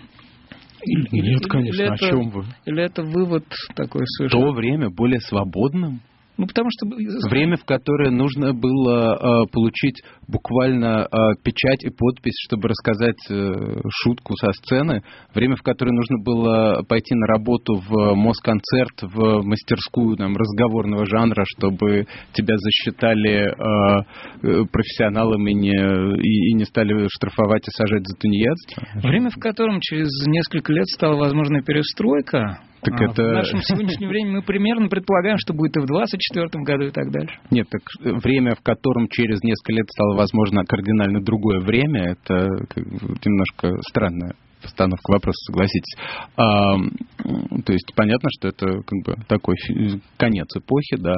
[0.83, 2.45] Или, Нет, конечно, или это, о чем вы?
[2.65, 4.47] Или это вывод такой совершенно...
[4.47, 6.01] То время более свободным?
[6.37, 6.87] Ну, потому что...
[7.29, 13.53] Время, в которое нужно было э, получить буквально э, печать и подпись, чтобы рассказать э,
[14.03, 15.03] шутку со сцены.
[15.35, 21.45] Время, в которое нужно было пойти на работу в Москонцерт, в мастерскую там, разговорного жанра,
[21.47, 24.05] чтобы тебя засчитали э,
[24.43, 28.83] э профессионалом и не, и, и не стали штрафовать и сажать за тунеядство.
[29.09, 33.23] Время, в котором через несколько лет стала возможна перестройка, так а, это...
[33.23, 37.11] В нашем сегодняшнем времени мы примерно предполагаем, что будет и в 2024 году и так
[37.11, 37.35] дальше.
[37.51, 37.83] Нет, так
[38.23, 42.49] время, в котором через несколько лет стало возможно кардинально другое время, это
[43.25, 45.97] немножко странная постановка вопроса, согласитесь.
[46.37, 46.77] А,
[47.65, 49.57] то есть понятно, что это как бы такой
[50.17, 51.15] конец эпохи, да.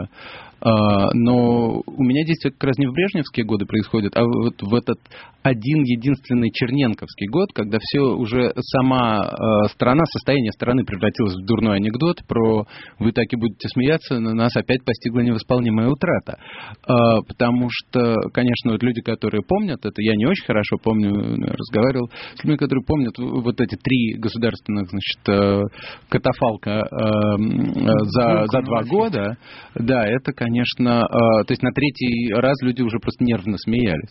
[0.64, 4.75] А, но у меня действие как раз не в брежневские годы происходит, а вот в
[4.75, 4.98] этот
[5.42, 11.79] один единственный черненковский год, когда все уже сама а, страна, состояние страны превратилось в дурной
[11.79, 12.64] анекдот про
[13.01, 16.38] «вы так и будете смеяться», на нас опять постигла невосполнимая утрата.
[16.87, 22.09] А, потому что, конечно, вот люди, которые помнят это, я не очень хорошо помню, разговаривал
[22.37, 25.72] с людьми, которые помнят вот эти три государственных, значит,
[26.09, 29.37] катафалка за, за два года,
[29.75, 34.11] да, это, конечно, конечно, а, то есть на третий раз люди уже просто нервно смеялись.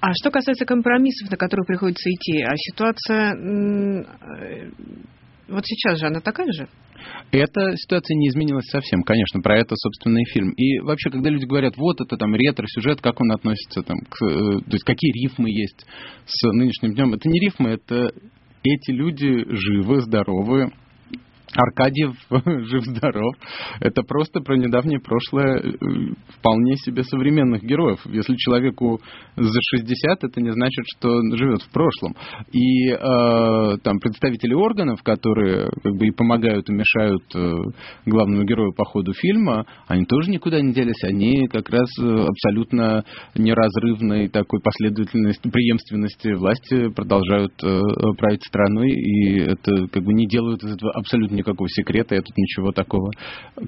[0.00, 4.70] А что касается компромиссов, на которые приходится идти, а ситуация э,
[5.48, 6.68] вот сейчас же она такая же?
[7.32, 10.50] Эта ситуация не изменилась совсем, конечно, про это, собственно, и фильм.
[10.50, 14.60] И вообще, когда люди говорят, вот это там ретро-сюжет, как он относится там, к, э,
[14.60, 15.86] то есть какие рифмы есть
[16.26, 18.12] с нынешним днем, это не рифмы, это
[18.62, 20.70] эти люди живы, здоровы,
[21.54, 22.14] Аркадьев
[22.68, 23.34] жив-здоров.
[23.80, 25.70] Это просто про недавнее прошлое э,
[26.38, 28.00] вполне себе современных героев.
[28.06, 29.00] Если человеку
[29.36, 32.14] за 60, это не значит, что он живет в прошлом.
[32.52, 37.54] И э, там представители органов, которые как бы и помогают, и мешают э,
[38.06, 41.02] главному герою по ходу фильма, они тоже никуда не делись.
[41.04, 43.04] Они как раз э, абсолютно
[43.36, 47.80] неразрывной такой последовательности, преемственности власти продолжают э,
[48.18, 52.36] править страной, и это как бы не делают из этого абсолютно никакого секрета, я тут
[52.36, 53.10] ничего такого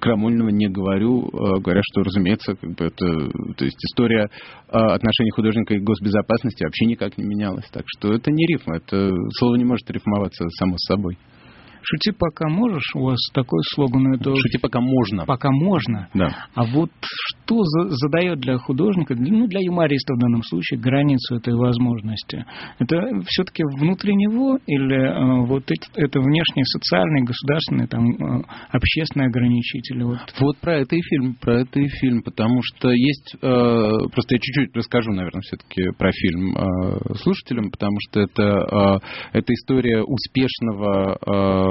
[0.01, 4.29] крамольного не говорю, э, говоря, что, разумеется, как бы это, то есть история
[4.69, 7.67] э, отношений художника и госбезопасности вообще никак не менялась.
[7.71, 11.19] Так что это не рифма, это слово не может рифмоваться само собой.
[11.83, 14.15] Шути пока можешь, у вас такой слоган.
[14.15, 14.35] Это...
[14.35, 15.25] Шути пока можно.
[15.27, 16.09] Пока можно.
[16.15, 16.29] Да.
[16.55, 21.55] А вот что за, задает для художника, ну, для юмориста в данном случае, границу этой
[21.55, 22.45] возможности?
[22.79, 29.29] Это все-таки внутри него или э, вот эти, это внешние социальные, государственные, там, э, общественные
[29.29, 30.03] ограничители?
[30.03, 30.19] Вот.
[30.41, 34.39] вот про это и фильм, про это и фильм, потому что есть, э, просто я
[34.39, 41.17] чуть-чуть расскажу, наверное, все-таки про фильм э, слушателям, потому что это, э, это история успешного
[41.21, 41.68] э,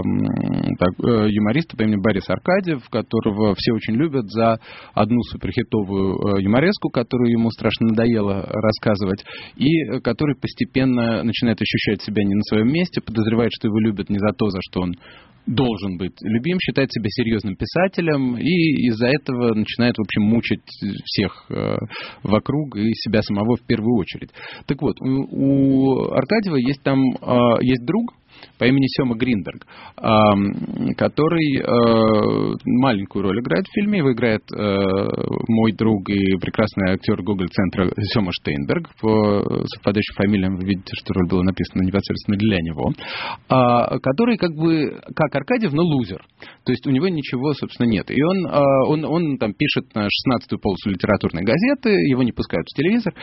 [0.77, 4.59] так, э, юмориста по имени Борис Аркадьев, которого все очень любят за
[4.93, 9.23] одну суперхитовую э, юмореску, которую ему страшно надоело рассказывать,
[9.55, 14.19] и который постепенно начинает ощущать себя не на своем месте, подозревает, что его любят не
[14.19, 14.93] за то, за что он
[15.47, 20.61] должен быть любим, считает себя серьезным писателем и из-за этого начинает, в общем, мучить
[21.05, 21.77] всех э,
[22.23, 24.29] вокруг и себя самого в первую очередь.
[24.65, 28.13] Так вот, у, Аркадьева есть там э, есть друг,
[28.57, 29.65] по имени Сема Гринберг,
[30.97, 33.99] который э, маленькую роль играет в фильме.
[33.99, 38.89] Его играет э, мой друг и прекрасный актер Google-центра Сема Штейнберг.
[39.01, 42.91] По совпадающим фамилиям вы видите, что роль была написана непосредственно для него.
[43.49, 46.21] А, который как бы, как Аркадьев, но лузер.
[46.65, 48.09] То есть у него ничего, собственно, нет.
[48.11, 52.67] И он, э, он, он там пишет на 16-ю полосу литературной газеты, его не пускают
[52.67, 53.13] в телевизор.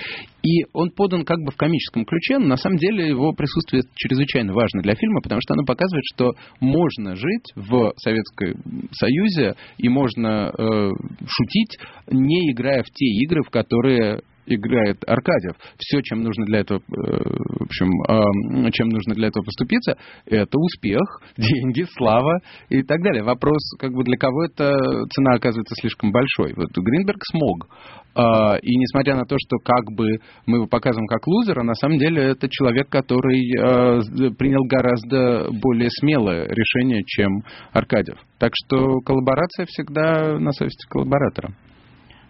[0.42, 4.52] И он подан как бы в комическом ключе, но на самом деле его присутствие чрезвычайно
[4.52, 10.52] важно для фильма, потому что оно показывает, что можно жить в Советском Союзе и можно
[10.56, 10.90] э,
[11.26, 11.78] шутить,
[12.10, 15.56] не играя в те игры, в которые играет Аркадьев.
[15.78, 21.02] Все, чем нужно для этого, э, в общем, чем нужно для этого поступиться, это успех,
[21.36, 23.22] деньги, слава и так далее.
[23.22, 24.74] Вопрос, как бы для кого эта
[25.10, 26.54] цена оказывается слишком большой.
[26.54, 27.68] Вот Гринберг смог.
[28.16, 31.98] А, и несмотря на то, что как бы мы его показываем как лузера, на самом
[31.98, 38.18] деле это человек, который э, принял гораздо более смелое решение, чем Аркадьев.
[38.38, 41.73] Так что коллаборация всегда на совести коллаборатора а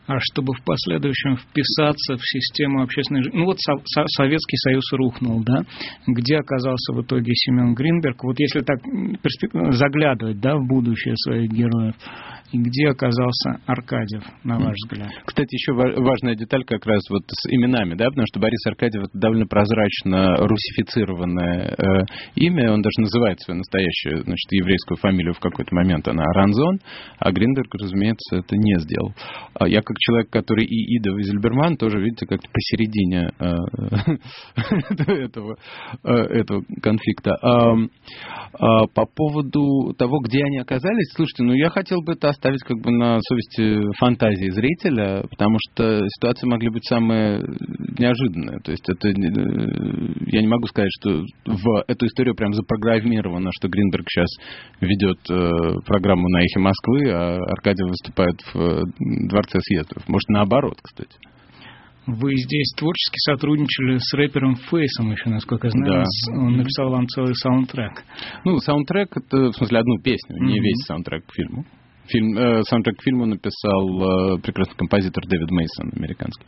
[0.07, 3.39] чтобы в последующем вписаться в систему общественной жизни.
[3.39, 3.59] Ну вот
[4.17, 5.63] Советский Союз рухнул, да?
[6.07, 8.23] Где оказался в итоге Семен Гринберг?
[8.25, 8.79] Вот если так
[9.75, 11.95] заглядывать, да, в будущее своих героев,
[12.53, 15.11] и где оказался Аркадьев, на ваш взгляд?
[15.25, 19.19] Кстати, еще важная деталь как раз вот с именами, да, потому что Борис Аркадьев это
[19.19, 22.05] довольно прозрачно русифицированное э,
[22.37, 26.79] имя, он даже называет свою настоящую, значит, еврейскую фамилию в какой-то момент, она Ранзон,
[27.19, 29.13] а Гринберг, разумеется, это не сделал.
[29.55, 33.55] А я как человек, который и Ида Визельберман, тоже, видите, как-то посередине э,
[35.13, 35.57] этого,
[36.03, 37.37] э, этого конфликта.
[37.43, 42.79] А, по поводу того, где они оказались, слушайте, ну я хотел бы это оставить как
[42.79, 47.41] бы на совести фантазии зрителя, потому что ситуации могли быть самые
[47.99, 48.59] неожиданные.
[48.61, 49.13] То есть это, э,
[50.27, 54.29] я не могу сказать, что в эту историю прям запрограммировано, что Гринберг сейчас
[54.81, 55.19] ведет
[55.87, 58.83] программу на эхе Москвы, а Аркадий выступает в
[59.29, 60.09] Дворце съезда концертов.
[60.09, 61.17] Может, наоборот, кстати.
[62.07, 66.05] Вы здесь творчески сотрудничали с рэпером Фейсом еще, насколько я знаю.
[66.05, 66.33] Да.
[66.39, 68.05] Он написал вам целый саундтрек.
[68.45, 70.47] Ну, саундтрек это, в смысле, одну песню, mm-hmm.
[70.47, 71.65] не весь саундтрек к фильму.
[72.09, 76.47] Фильм, э, саундтрек к фильму написал э, прекрасный композитор Дэвид Мейсон, американский.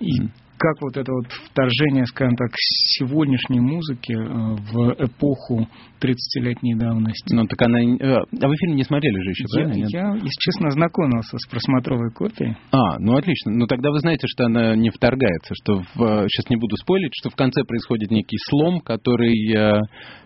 [0.00, 5.66] И mm-hmm как вот это вот вторжение, скажем так, сегодняшней музыки э, в эпоху
[6.02, 7.34] 30-летней давности.
[7.34, 7.80] Ну, так она...
[7.80, 9.86] Э, а вы фильм не смотрели же еще, я, правильно?
[9.88, 12.56] Я, если честно, знакомился с просмотровой копией.
[12.72, 13.52] А, ну отлично.
[13.52, 16.28] Ну, тогда вы знаете, что она не вторгается, что в...
[16.28, 19.80] Сейчас не буду спойлить, что в конце происходит некий слом, который э,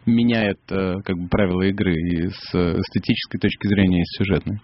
[0.04, 4.58] меняет э, как бы правила игры и с эстетической точки зрения, и с сюжетной.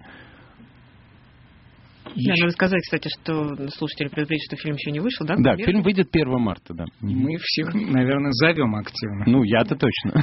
[2.16, 5.36] Да, надо сказать, кстати, что слушатели предупредить, что фильм еще не вышел, да?
[5.38, 6.84] Да, фильм выйдет 1 марта, да.
[7.00, 9.24] Мы всех, наверное, зовем активно.
[9.26, 10.22] Ну, я-то точно.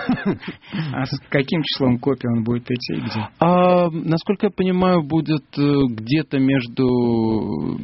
[0.93, 3.27] А с каким числом копий он будет идти и где?
[3.39, 7.77] А, насколько я понимаю, будет э, где-то между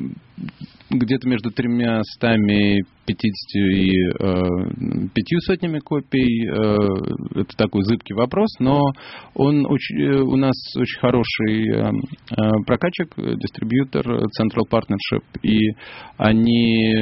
[0.90, 6.48] где-то между тремя стами пятьдесятью и э, пятью сотнями копий.
[6.48, 8.80] Э, это такой зыбкий вопрос, но
[9.34, 11.92] он очень, э, у нас очень хороший э,
[12.32, 15.72] э, прокачик, дистрибьютор Central Partnership, и
[16.18, 16.96] они,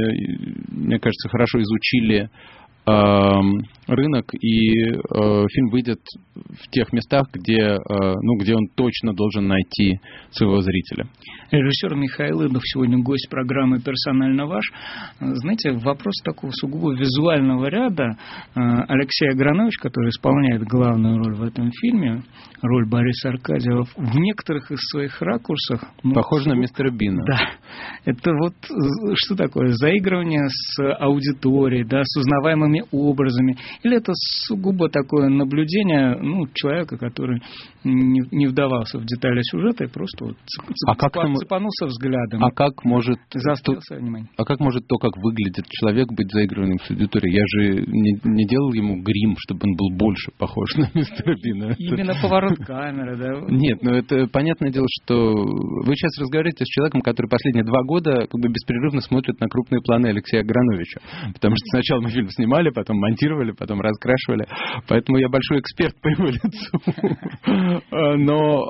[0.70, 4.96] мне кажется, хорошо изучили Эм, рынок, и э,
[5.54, 6.00] фильм выйдет
[6.34, 10.00] в тех местах, где, э, ну, где он точно должен найти
[10.32, 11.08] своего зрителя.
[11.52, 14.64] Режиссер Михаил Идов сегодня гость программы «Персонально ваш».
[15.20, 18.18] Знаете, вопрос такого сугубо визуального ряда.
[18.56, 22.24] Э, Алексей Агранович, который исполняет главную роль в этом фильме,
[22.62, 25.84] роль Бориса Аркадьева, в некоторых из своих ракурсах...
[26.04, 27.24] Ну, Похож на мистера Бина.
[27.26, 27.40] Да.
[28.06, 28.54] Это вот
[29.16, 29.70] что такое?
[29.74, 33.58] Заигрывание с аудиторией, да, с узнаваемым новыми образами.
[33.84, 34.14] Или это
[34.48, 37.42] сугубо такое наблюдение ну, человека, который
[37.84, 42.44] не, не вдавался в детали сюжета и просто вот цеп, а как цепанулся взглядом.
[42.44, 43.20] А как может...
[43.34, 44.30] Заострился внимание.
[44.38, 47.36] А как может то, как выглядит человек, быть заигрыванием с аудиторией?
[47.36, 51.76] Я же не, не делал ему грим, чтобы он был больше похож на мистера Бина.
[51.78, 53.32] Именно поворот камеры, да?
[53.50, 57.28] Нет, ну это понятное дело, что вы сейчас разговариваете с человеком, который
[57.62, 61.02] последние два года как бы беспрерывно смотрит на крупные планы Алексея Аграновича.
[61.34, 64.46] Потому что сначала мы фильм снимали, потом монтировали, потом раскрашивали.
[64.88, 66.80] Поэтому я большой эксперт по его лицу.
[68.18, 68.64] Но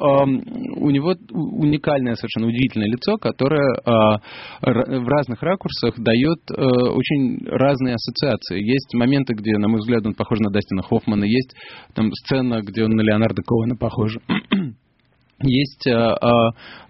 [0.77, 4.17] у него уникальное, совершенно удивительное лицо, которое а,
[4.61, 8.61] в разных ракурсах дает э, очень разные ассоциации.
[8.61, 11.55] Есть моменты, где, на мой взгляд, он похож на Дастина Хоффмана, есть
[11.93, 14.17] там сцена, где он на Леонардо Коэна похож.
[15.43, 16.17] Есть э, э,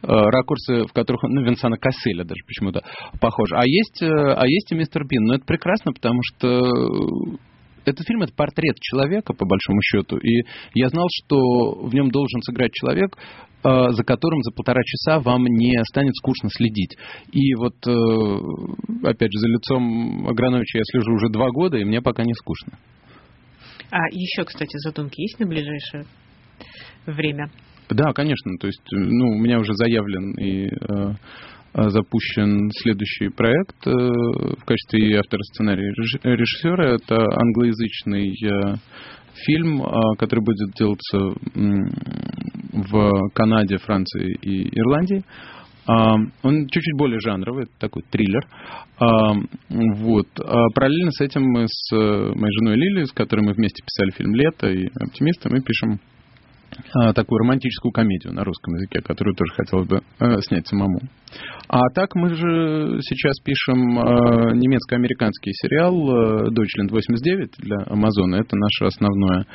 [0.01, 2.83] ракурсы, в которых, ну, Винсана Касселя даже почему-то
[3.19, 3.51] похож.
[3.53, 5.23] А есть, э, а есть и мистер Бин.
[5.23, 7.37] Но это прекрасно, потому что
[7.85, 10.17] этот фильм это портрет человека, по большому счету.
[10.17, 10.43] И
[10.73, 11.37] я знал, что
[11.87, 13.15] в нем должен сыграть человек,
[13.63, 16.97] э, за которым за полтора часа вам не станет скучно следить.
[17.31, 22.01] И вот, э, опять же, за лицом Аграновича я слежу уже два года, и мне
[22.01, 22.77] пока не скучно.
[23.89, 26.05] А еще, кстати, задумки есть на ближайшее
[27.05, 27.49] время?
[27.91, 28.57] Да, конечно.
[28.59, 31.13] То есть, ну, у меня уже заявлен и э,
[31.73, 36.95] запущен следующий проект э, в качестве автора сценария режиссера.
[36.95, 38.75] Это англоязычный э,
[39.45, 41.35] фильм, э, который будет делаться
[42.73, 45.23] в Канаде, Франции и Ирландии.
[45.87, 48.45] Он чуть-чуть более жанровый, такой триллер.
[49.67, 50.27] Вот.
[50.39, 54.35] А параллельно с этим мы с моей женой Лили, с которой мы вместе писали фильм
[54.35, 55.99] «Лето» и «Оптимисты», мы пишем
[57.13, 60.99] такую романтическую комедию на русском языке, которую тоже хотелось бы э, снять самому.
[61.67, 68.36] А так мы же сейчас пишем э, немецко-американский сериал э, Deutschland 89 для Амазона.
[68.36, 69.45] Это наше основное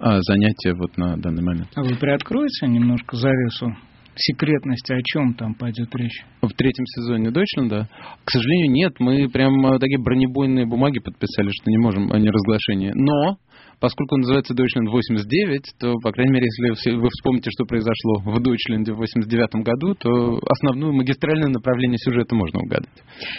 [0.00, 1.68] э, занятие вот на данный момент.
[1.74, 3.74] А вы приоткроете немножко завесу
[4.16, 6.24] секретности, о чем там пойдет речь?
[6.40, 7.88] В третьем сезоне Дойчленда?
[8.24, 8.94] К сожалению, нет.
[8.98, 12.92] Мы прям э, такие бронебойные бумаги подписали, что не можем о неразглашении.
[12.94, 13.36] Но
[13.78, 18.38] Поскольку он называется Deutschland 89, то, по крайней мере, если вы вспомните, что произошло в
[18.40, 22.88] Deutschland в 89 году, то основное магистральное направление сюжета можно угадать.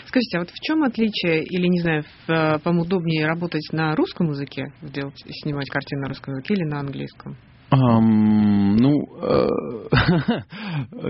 [0.06, 4.66] Скажите, а вот в чем отличие, или, не знаю, вам удобнее работать на русском языке,
[4.82, 7.36] делать, снимать картины на русском языке или на английском?
[7.70, 9.48] Um, ну, э,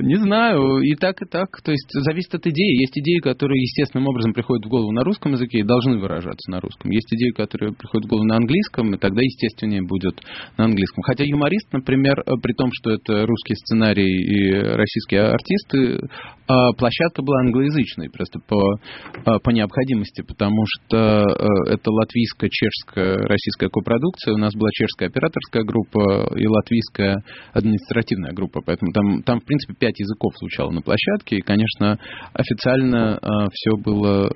[0.02, 1.48] не знаю, и так, и так.
[1.64, 2.80] То есть зависит от идеи.
[2.82, 6.60] Есть идеи, которые естественным образом приходят в голову на русском языке и должны выражаться на
[6.60, 6.92] русском.
[6.92, 10.22] Есть идеи, которые приходят в голову на английском, и тогда естественнее будет
[10.58, 11.04] на английском.
[11.04, 16.08] Хотя юморист, например, э, при том, что это русский сценарий и российские артисты,
[16.48, 18.80] площадка была англоязычной, просто по,
[19.26, 24.34] а, по необходимости, потому что э, это латвийско-чешская российская копродукция.
[24.34, 27.24] У нас была чешская операторская группа и латвийская
[27.54, 28.62] административная группа.
[28.66, 31.38] Поэтому там, там в принципе, пять языков звучало на площадке.
[31.38, 32.00] И, конечно,
[32.34, 33.20] официально
[33.52, 34.30] все было,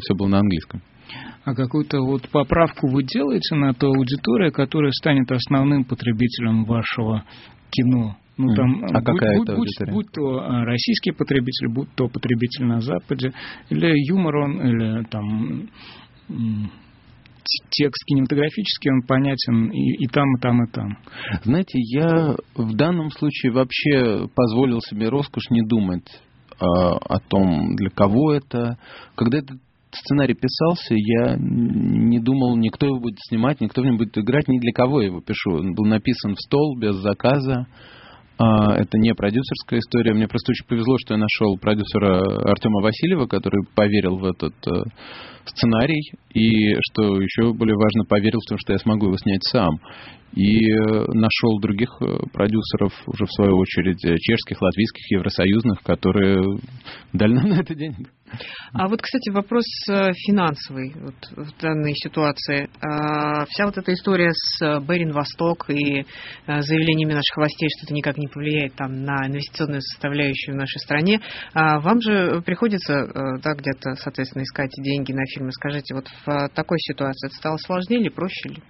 [0.00, 0.82] все было на английском.
[1.44, 7.24] А какую-то вот поправку вы делаете на ту аудиторию, которая станет основным потребителем вашего
[7.70, 8.16] кино?
[8.38, 12.08] Ну, там, а будь, какая будь, это будь, будь то а, российский потребитель, будь то
[12.08, 13.32] потребитель на Западе,
[13.68, 15.68] или юмор он, или там
[17.70, 20.98] текст кинематографический, он понятен и, и там, и там, и там.
[21.42, 27.90] Знаете, я в данном случае вообще позволил себе роскошь не думать э, о том, для
[27.90, 28.78] кого это.
[29.14, 29.58] Когда этот
[29.90, 34.58] сценарий писался, я не думал, никто его будет снимать, никто в нем будет играть, ни
[34.58, 35.52] для кого я его пишу.
[35.58, 37.66] Он был написан в стол, без заказа.
[38.38, 40.14] Это не продюсерская история.
[40.14, 44.82] Мне просто очень повезло, что я нашел продюсера Артема Васильева, который поверил в этот э,
[45.44, 49.80] сценарий и, что еще более важно, поверил в то, что я смогу его снять сам.
[50.34, 56.42] И э, нашел других э, продюсеров, уже в свою очередь, чешских, латвийских, евросоюзных, которые
[57.12, 58.08] дали нам на это денег.
[58.72, 62.68] А вот, кстати, вопрос э, финансовый вот, в данной ситуации.
[62.80, 66.04] А, вся вот эта история с э, Берин Восток и э,
[66.46, 71.20] заявлениями наших властей, что это никак не повлияет там, на инвестиционную составляющую в нашей стране,
[71.54, 73.06] а вам же приходится
[73.42, 75.52] да, где-то, соответственно, искать деньги на фильмы.
[75.52, 78.62] Скажите, вот в такой ситуации это стало сложнее или проще ли?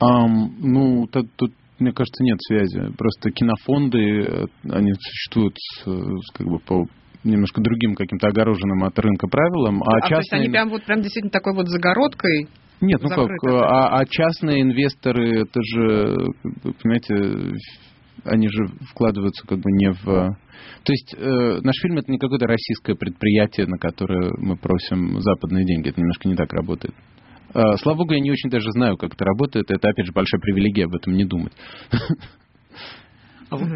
[0.00, 2.92] Um, ну, тут, тут мне кажется, нет связи.
[2.96, 5.56] Просто кинофонды, они существуют
[6.34, 6.86] как бы по
[7.24, 9.82] немножко другим каким-то огороженным от рынка правилам.
[9.82, 10.10] А, а частные...
[10.10, 12.48] то есть они прям вот прям действительно такой вот загородкой
[12.82, 16.16] нет, ну как, а, а частные инвесторы, это же,
[16.82, 17.54] понимаете,
[18.24, 20.04] они же вкладываются как бы не в...
[20.04, 25.64] То есть э, наш фильм это не какое-то российское предприятие, на которое мы просим западные
[25.64, 25.90] деньги.
[25.90, 26.94] Это немножко не так работает.
[27.52, 29.70] Слава богу, я не очень даже знаю, как это работает.
[29.70, 31.52] Это, опять же, большая привилегия об этом не думать.
[33.52, 33.68] А вот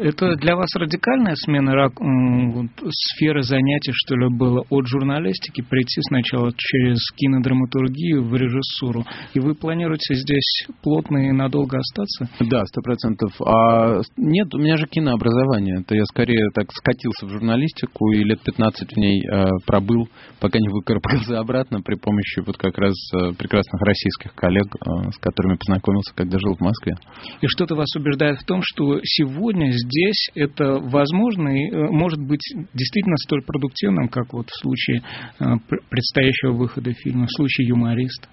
[0.00, 6.50] это для вас радикальная смена вот, сферы занятий, что ли, было от журналистики прийти сначала
[6.56, 9.04] через кинодраматургию в режиссуру?
[9.34, 12.28] И вы планируете здесь плотно и надолго остаться?
[12.40, 13.30] Да, сто процентов.
[13.46, 15.82] А нет, у меня же кинообразование.
[15.82, 20.08] Это я скорее так скатился в журналистику и лет 15 в ней э, пробыл,
[20.40, 25.18] пока не выкарабкался обратно при помощи вот как раз э, прекрасных российских коллег, э, с
[25.18, 26.94] которыми познакомился, когда жил в Москве.
[27.40, 32.42] И что-то вас убеждает в том, что сегодня здесь это возможно и э, может быть
[32.74, 35.02] действительно столь продуктивным, как вот в случае
[35.40, 35.44] э,
[35.90, 38.28] предстоящего выхода фильма, в случае юмориста.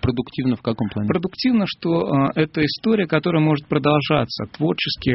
[0.00, 1.08] Продуктивно в каком плане?
[1.08, 5.14] Продуктивно, что э, это история, которая может продолжаться, творчески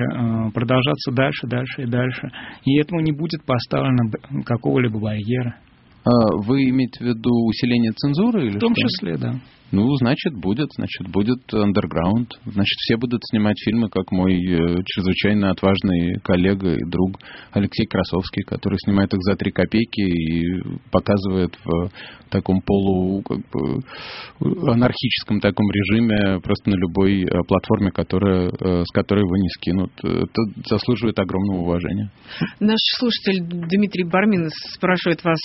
[0.53, 2.29] продолжаться дальше, дальше и дальше.
[2.65, 4.11] И этому не будет поставлено
[4.45, 5.57] какого-либо барьера.
[6.05, 8.47] А вы имеете в виду усиление цензуры?
[8.47, 8.87] Или в том что?
[8.87, 9.35] числе, да.
[9.71, 12.39] Ну, значит, будет, значит, будет андерграунд.
[12.45, 17.19] Значит, все будут снимать фильмы, как мой э, чрезвычайно отважный коллега и друг
[17.51, 21.91] Алексей Красовский, который снимает их за три копейки и показывает в
[22.29, 28.91] таком полу как бы, анархическом таком режиме просто на любой э, платформе, которая, э, с
[28.91, 29.91] которой его не скинут.
[30.03, 32.11] Это заслуживает огромного уважения.
[32.59, 35.39] Наш слушатель Дмитрий Бармин спрашивает вас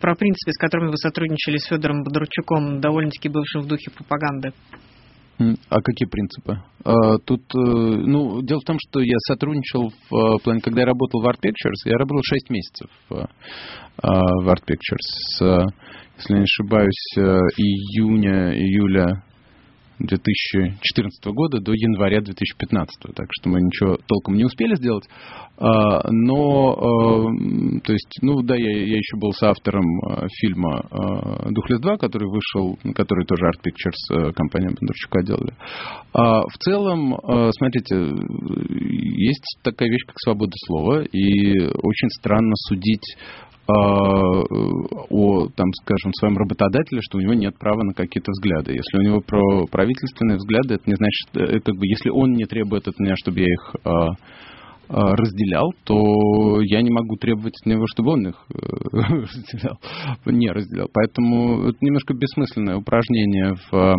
[0.00, 4.52] про принципы, с которыми вы сотрудничали с Федором Бондарчуком, довольно-таки бывшим духе пропаганды.
[5.68, 6.58] А какие принципы?
[6.84, 10.86] А, тут, э, ну, дело в том, что я сотрудничал в э, плане, когда я
[10.86, 13.24] работал в Art Pictures, я работал 6 месяцев э,
[14.02, 15.70] в Art Pictures,
[16.18, 19.22] если не ошибаюсь, июня, июля
[19.98, 23.14] 2014 года до января 2015.
[23.14, 25.04] Так что мы ничего толком не успели сделать.
[25.58, 30.82] А, но, а, то есть, ну да, я, я еще был соавтором а, фильма
[31.50, 35.54] «Духлес 2», который вышел, который тоже Art Pictures, компания Бондарчука делали.
[36.12, 37.16] В целом,
[37.52, 37.96] смотрите,
[39.16, 43.16] есть такая вещь, как свобода слова, и очень странно судить
[43.70, 48.72] о, там, скажем, своем работодателе, что у него нет права на какие-то взгляды.
[48.72, 52.46] Если у него про правительственные взгляды, это не значит, э, как бы, если он не
[52.46, 54.08] требует от меня, чтобы я их а,
[54.88, 58.56] разделял, то я не могу требовать от него, чтобы он их э,
[58.92, 59.78] разделял,
[60.26, 60.88] не разделял.
[60.92, 63.94] Поэтому это немножко бессмысленное упражнение в э,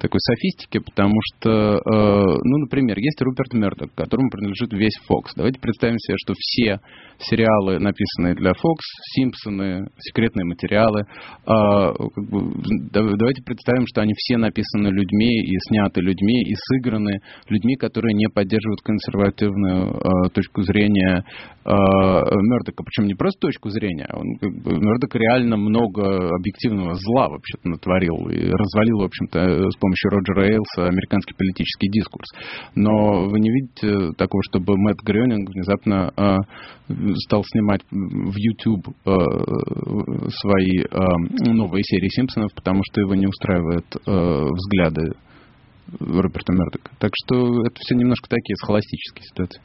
[0.00, 5.32] такой софистике, потому что, э, ну, например, есть Руперт Мердок, которому принадлежит весь Fox.
[5.36, 6.78] Давайте представим себе, что все
[7.18, 8.80] сериалы, написанные для Fox,
[9.14, 11.04] Симпсоны, секретные материалы,
[11.44, 11.92] а,
[12.92, 18.28] давайте представим, что они все написаны людьми и сняты людьми и сыграны людьми, которые не
[18.32, 21.24] поддерживают консервативную точку зрения
[21.64, 22.82] э, Мердока.
[22.84, 24.08] Причем не просто точку зрения.
[24.12, 29.76] Он, как бы, Мердок реально много объективного зла вообще-то натворил и развалил, в общем-то, с
[29.76, 32.28] помощью Роджера Эйлса американский политический дискурс.
[32.74, 36.38] Но вы не видите такого, чтобы Мэтт Грёнинг внезапно э,
[37.24, 39.10] стал снимать в YouTube э,
[40.30, 45.12] свои э, новые серии Симпсонов, потому что его не устраивают э, взгляды
[45.98, 46.90] Роберта Мердока.
[46.98, 49.60] Так что это все немножко такие схоластические ситуации.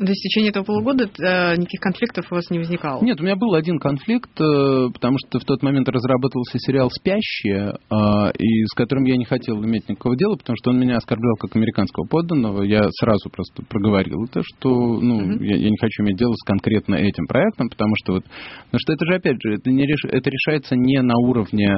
[0.00, 3.04] То есть в течение этого полугода э, никаких конфликтов у вас не возникало?
[3.04, 7.74] Нет, у меня был один конфликт, э, потому что в тот момент разрабатывался сериал «Спящие»,
[7.74, 11.36] э, и с которым я не хотел иметь никакого дела, потому что он меня оскорблял
[11.36, 12.62] как американского подданного.
[12.62, 15.44] Я сразу просто проговорил это, что ну, uh-huh.
[15.44, 18.94] я, я не хочу иметь дело с конкретно этим проектом, потому что вот, потому что
[18.94, 21.76] это же опять же это не реш, это решается не на уровне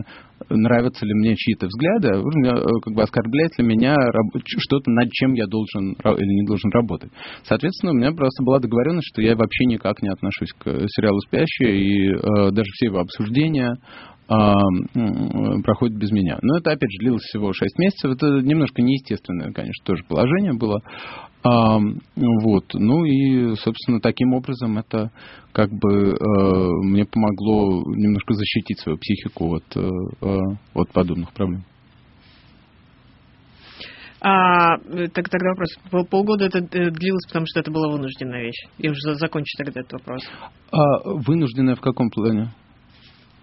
[0.48, 3.94] нравятся ли мне чьи-то взгляды, а как бы оскорбляет ли меня
[4.44, 7.10] что-то над чем я должен или не должен работать.
[7.44, 11.80] Соответственно, у меня просто была договоренность, что я вообще никак не отношусь к сериалу «Спящие»,
[11.80, 13.74] и э, даже все его обсуждения
[14.28, 16.38] э, проходят без меня.
[16.42, 18.12] Но это, опять же, длилось всего 6 месяцев.
[18.12, 20.80] Это немножко неестественное, конечно, тоже положение было.
[21.44, 21.78] А,
[22.16, 22.64] вот.
[22.74, 25.10] Ну и, собственно, таким образом это
[25.52, 29.80] как бы э, мне помогло немножко защитить свою психику от, э,
[30.22, 30.38] э
[30.74, 31.64] от подобных проблем.
[34.24, 36.06] А, так, тогда вопрос.
[36.08, 38.68] Полгода это э, длилось, потому что это была вынужденная вещь.
[38.78, 40.22] Я уже закончу тогда этот вопрос.
[40.70, 42.52] А вынужденная в каком плане?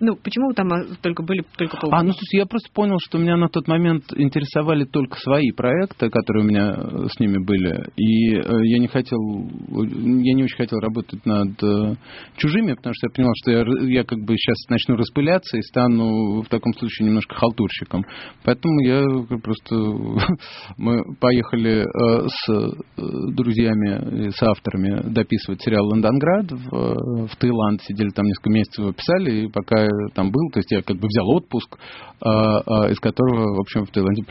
[0.02, 2.02] Ну, почему вы там а, только были только полгода?
[2.02, 6.10] А, ну, слушай, я просто понял, что меня на тот момент интересовали только свои проекты,
[6.10, 7.84] которые у меня э, с ними были.
[7.98, 11.96] И э, я не хотел, я не очень хотел работать над э,
[12.38, 16.44] чужими, потому что я понял, что я, я как бы сейчас начну распыляться и стану
[16.44, 18.06] в таком случае немножко халтурщиком.
[18.46, 19.04] Поэтому я
[19.44, 19.76] просто...
[20.78, 21.86] Мы поехали
[22.28, 27.82] с друзьями, с авторами дописывать сериал «Лондонград» в, в Таиланд.
[27.82, 31.28] Сидели там несколько месяцев, писали, и пока там был, то есть я как бы взял
[31.30, 31.78] отпуск,
[32.22, 34.24] из которого, в общем, в Таиланде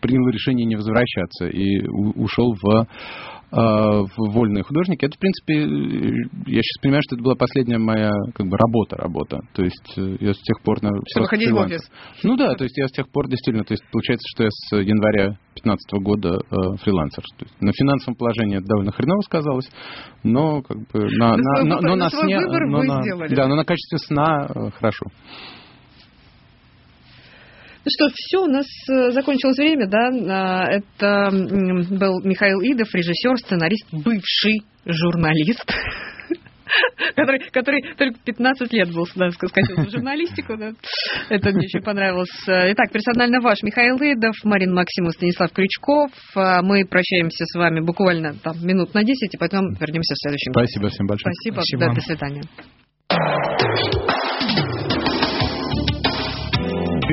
[0.00, 2.86] принял решение не возвращаться и ушел в
[3.41, 5.04] в вольные художники.
[5.04, 5.54] Это, в принципе,
[6.46, 9.40] я сейчас понимаю, что это была последняя моя как бы работа, работа.
[9.54, 10.78] То есть я с тех пор...
[10.78, 11.80] Чтобы ходить в офис.
[12.22, 14.76] Ну да, то есть я с тех пор действительно, то есть получается, что я с
[14.76, 17.22] января 2015 года э, фрилансер.
[17.38, 19.68] То есть на финансовом положении это довольно хреново сказалось,
[20.22, 22.40] но как бы на, на, на, но на сне...
[22.40, 25.06] Но на, да, но на качестве сна э, хорошо.
[27.84, 30.10] Ну что, все, у нас э, закончилось время, да.
[30.30, 35.64] А, это был Михаил Идов, режиссер, сценарист, бывший журналист.
[37.16, 40.56] который, который только 15 лет был, да, скатился в журналистику.
[40.56, 40.72] Да.
[41.28, 42.30] Это мне очень понравилось.
[42.46, 46.10] Итак, персонально ваш Михаил Идов, Марин Максимов, Станислав Крючков.
[46.36, 50.52] А мы прощаемся с вами буквально там минут на 10, и потом вернемся в следующем.
[50.52, 51.32] Спасибо всем большое.
[51.34, 51.62] Спасибо.
[51.62, 51.86] Спасибо.
[51.86, 52.42] Да, до свидания.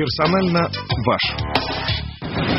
[0.00, 0.70] Персонально
[1.04, 2.50] ваш.